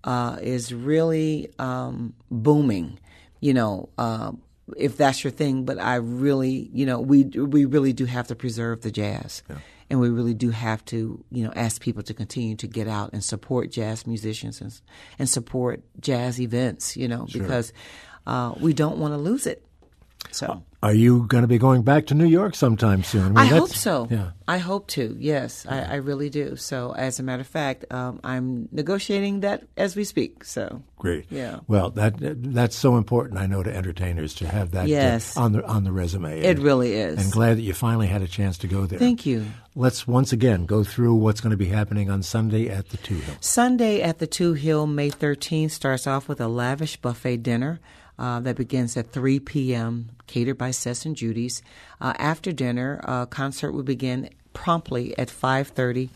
uh, 0.08 0.38
is 0.40 0.72
really 0.72 1.50
um, 1.58 2.14
booming. 2.30 2.98
You 3.40 3.54
know, 3.54 3.88
uh, 3.98 4.32
if 4.76 4.96
that's 4.96 5.22
your 5.22 5.30
thing. 5.30 5.64
But 5.64 5.78
I 5.78 5.96
really, 5.96 6.70
you 6.72 6.86
know, 6.86 7.00
we 7.00 7.24
we 7.24 7.64
really 7.66 7.92
do 7.92 8.06
have 8.06 8.26
to 8.28 8.34
preserve 8.34 8.80
the 8.80 8.90
jazz. 8.90 9.42
And 9.90 10.00
we 10.00 10.10
really 10.10 10.34
do 10.34 10.50
have 10.50 10.84
to, 10.86 11.24
you 11.30 11.44
know, 11.44 11.52
ask 11.56 11.80
people 11.80 12.02
to 12.02 12.14
continue 12.14 12.56
to 12.56 12.66
get 12.66 12.88
out 12.88 13.14
and 13.14 13.24
support 13.24 13.70
jazz 13.70 14.06
musicians 14.06 14.60
and, 14.60 14.80
and 15.18 15.28
support 15.28 15.82
jazz 15.98 16.38
events, 16.38 16.94
you 16.94 17.08
know, 17.08 17.26
because 17.32 17.72
uh, 18.26 18.52
we 18.60 18.74
don't 18.74 18.98
want 18.98 19.14
to 19.14 19.18
lose 19.18 19.46
it. 19.46 19.64
So. 20.30 20.62
Are 20.80 20.94
you 20.94 21.26
going 21.26 21.42
to 21.42 21.48
be 21.48 21.58
going 21.58 21.82
back 21.82 22.06
to 22.06 22.14
New 22.14 22.26
York 22.26 22.54
sometime 22.54 23.02
soon? 23.02 23.36
I, 23.36 23.42
mean, 23.42 23.52
hope 23.52 23.70
so. 23.70 24.06
Yeah. 24.08 24.30
I 24.46 24.58
hope 24.58 24.86
to. 24.88 25.16
Yes, 25.18 25.66
I, 25.68 25.80
I 25.80 25.94
really 25.96 26.30
do. 26.30 26.54
So, 26.54 26.94
as 26.94 27.18
a 27.18 27.24
matter 27.24 27.40
of 27.40 27.48
fact, 27.48 27.84
um, 27.92 28.20
I'm 28.22 28.68
negotiating 28.70 29.40
that 29.40 29.64
as 29.76 29.96
we 29.96 30.04
speak. 30.04 30.44
So, 30.44 30.82
Great. 30.96 31.26
Yeah. 31.30 31.60
Well, 31.66 31.90
that 31.90 32.14
that's 32.18 32.76
so 32.76 32.96
important. 32.96 33.40
I 33.40 33.46
know 33.46 33.64
to 33.64 33.74
entertainers 33.74 34.34
to 34.34 34.46
have 34.46 34.70
that 34.70 34.84
uh, 34.84 34.86
Yes. 34.86 35.36
on 35.36 35.50
the 35.50 35.66
on 35.66 35.82
the 35.82 35.90
resume. 35.90 36.40
it 36.40 36.60
really 36.60 36.92
is. 36.92 37.24
And 37.24 37.32
glad 37.32 37.56
that 37.56 37.62
you 37.62 37.74
finally 37.74 38.06
had 38.06 38.22
a 38.22 38.28
chance 38.28 38.56
to 38.58 38.68
go 38.68 38.86
there. 38.86 39.00
Thank 39.00 39.26
you. 39.26 39.46
Let's 39.74 40.06
once 40.06 40.32
again 40.32 40.64
go 40.66 40.84
through 40.84 41.14
what's 41.16 41.40
going 41.40 41.50
to 41.50 41.56
be 41.56 41.66
happening 41.66 42.08
on 42.08 42.22
Sunday 42.22 42.68
at 42.68 42.90
the 42.90 42.98
Touhill. 42.98 43.42
Sunday 43.42 44.00
at 44.00 44.18
the 44.20 44.28
Touhill, 44.28 44.88
May 44.88 45.10
13th, 45.10 45.72
starts 45.72 46.06
off 46.06 46.28
with 46.28 46.40
a 46.40 46.48
lavish 46.48 46.96
buffet 46.98 47.38
dinner 47.38 47.80
uh, 48.18 48.40
that 48.40 48.56
begins 48.56 48.96
at 48.96 49.12
3 49.12 49.40
p.m., 49.40 50.10
catered 50.26 50.58
by 50.58 50.70
Sess 50.70 51.06
and 51.06 51.16
Judy's. 51.16 51.62
Uh, 52.00 52.12
after 52.18 52.52
dinner, 52.52 53.00
uh, 53.04 53.26
concert 53.26 53.72
will 53.72 53.82
begin 53.82 54.30
promptly 54.52 55.16
at 55.18 55.28
5.30 55.28 56.10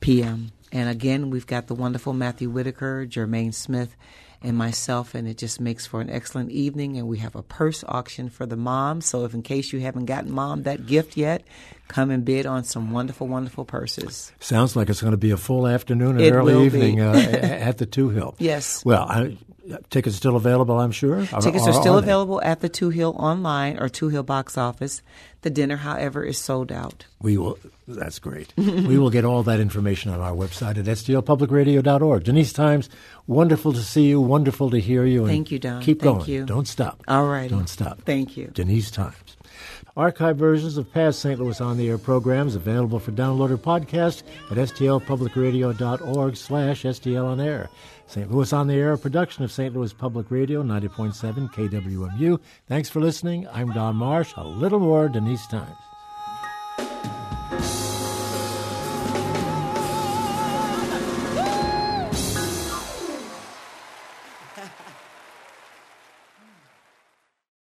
p.m. 0.00 0.52
And 0.70 0.88
again, 0.88 1.30
we've 1.30 1.46
got 1.46 1.66
the 1.66 1.74
wonderful 1.74 2.12
Matthew 2.12 2.50
Whitaker, 2.50 3.06
Jermaine 3.06 3.54
Smith, 3.54 3.96
and 4.40 4.56
myself, 4.56 5.14
and 5.14 5.26
it 5.26 5.36
just 5.36 5.60
makes 5.60 5.86
for 5.86 6.00
an 6.00 6.08
excellent 6.10 6.50
evening. 6.50 6.96
And 6.96 7.08
we 7.08 7.18
have 7.18 7.34
a 7.34 7.42
purse 7.42 7.82
auction 7.88 8.28
for 8.28 8.46
the 8.46 8.56
mom. 8.56 9.00
So, 9.00 9.24
if 9.24 9.34
in 9.34 9.42
case 9.42 9.72
you 9.72 9.80
haven't 9.80 10.04
gotten 10.04 10.30
mom 10.30 10.62
that 10.62 10.86
gift 10.86 11.16
yet, 11.16 11.42
come 11.88 12.10
and 12.10 12.24
bid 12.24 12.46
on 12.46 12.64
some 12.64 12.92
wonderful, 12.92 13.26
wonderful 13.26 13.64
purses. 13.64 14.32
Sounds 14.38 14.76
like 14.76 14.88
it's 14.88 15.00
going 15.00 15.10
to 15.12 15.16
be 15.16 15.32
a 15.32 15.36
full 15.36 15.66
afternoon 15.66 16.10
and 16.10 16.20
It 16.20 16.32
early 16.32 16.64
evening 16.64 17.00
uh, 17.00 17.14
at 17.14 17.78
the 17.78 17.86
Touhill. 17.86 18.36
Yes. 18.38 18.84
Well, 18.84 19.02
I, 19.08 19.36
tickets 19.90 20.14
are 20.14 20.18
still 20.18 20.36
available, 20.36 20.78
I'm 20.78 20.92
sure. 20.92 21.24
Tickets 21.26 21.66
or 21.66 21.70
are 21.70 21.72
still 21.72 21.94
they? 21.94 21.98
available 22.06 22.40
at 22.42 22.60
the 22.60 22.68
Touhill 22.68 23.14
online 23.16 23.78
or 23.78 23.88
Touhill 23.88 24.24
box 24.24 24.56
office. 24.58 25.02
The 25.42 25.50
dinner, 25.50 25.76
however, 25.76 26.24
is 26.24 26.36
sold 26.38 26.72
out. 26.72 27.06
We 27.22 27.38
will. 27.38 27.58
That's 27.86 28.18
great. 28.18 28.52
we 28.56 28.98
will 28.98 29.10
get 29.10 29.24
all 29.24 29.42
that 29.44 29.60
information 29.60 30.10
on 30.12 30.20
our 30.20 30.32
website 30.32 30.78
at 30.78 30.84
stlpublicradio.org. 30.86 32.24
Denise 32.24 32.52
Thimes, 32.52 32.88
wonderful 33.26 33.72
to 33.72 33.80
see 33.82 34.08
you. 34.08 34.20
Wonderful 34.20 34.70
to 34.70 34.80
hear 34.80 35.04
you. 35.04 35.26
Thank 35.26 35.50
you, 35.52 35.58
Don. 35.58 35.80
Keep 35.82 36.02
Thank 36.02 36.18
going. 36.18 36.30
you. 36.30 36.44
Don't 36.44 36.66
stop. 36.66 37.02
All 37.06 37.26
right. 37.28 37.48
Don't 37.48 37.68
stop. 37.68 38.00
Thank 38.02 38.36
you. 38.36 38.48
Denise 38.52 38.90
Thimes. 38.90 39.36
Archive 39.96 40.36
versions 40.36 40.76
of 40.76 40.92
past 40.92 41.18
St. 41.18 41.40
Louis 41.40 41.60
On 41.60 41.76
the 41.76 41.88
Air 41.88 41.98
programs 41.98 42.54
available 42.54 43.00
for 43.00 43.10
download 43.10 43.50
or 43.50 43.58
podcast 43.58 44.22
at 44.50 44.56
stlpublicradio.org 44.56 46.36
slash 46.36 46.82
STL 46.84 47.24
On 47.24 47.40
Air. 47.40 47.68
St. 48.08 48.32
Louis 48.32 48.52
On 48.54 48.66
the 48.66 48.74
Air, 48.74 48.94
a 48.94 48.98
production 48.98 49.44
of 49.44 49.52
St. 49.52 49.74
Louis 49.76 49.92
Public 49.92 50.30
Radio, 50.30 50.62
90.7 50.62 51.52
KWMU. 51.52 52.40
Thanks 52.66 52.88
for 52.88 53.00
listening. 53.00 53.46
I'm 53.52 53.70
Don 53.72 53.96
Marsh. 53.96 54.32
A 54.36 54.44
little 54.44 54.80
more 54.80 55.10
Denise 55.10 55.46
Thimes. 55.46 55.87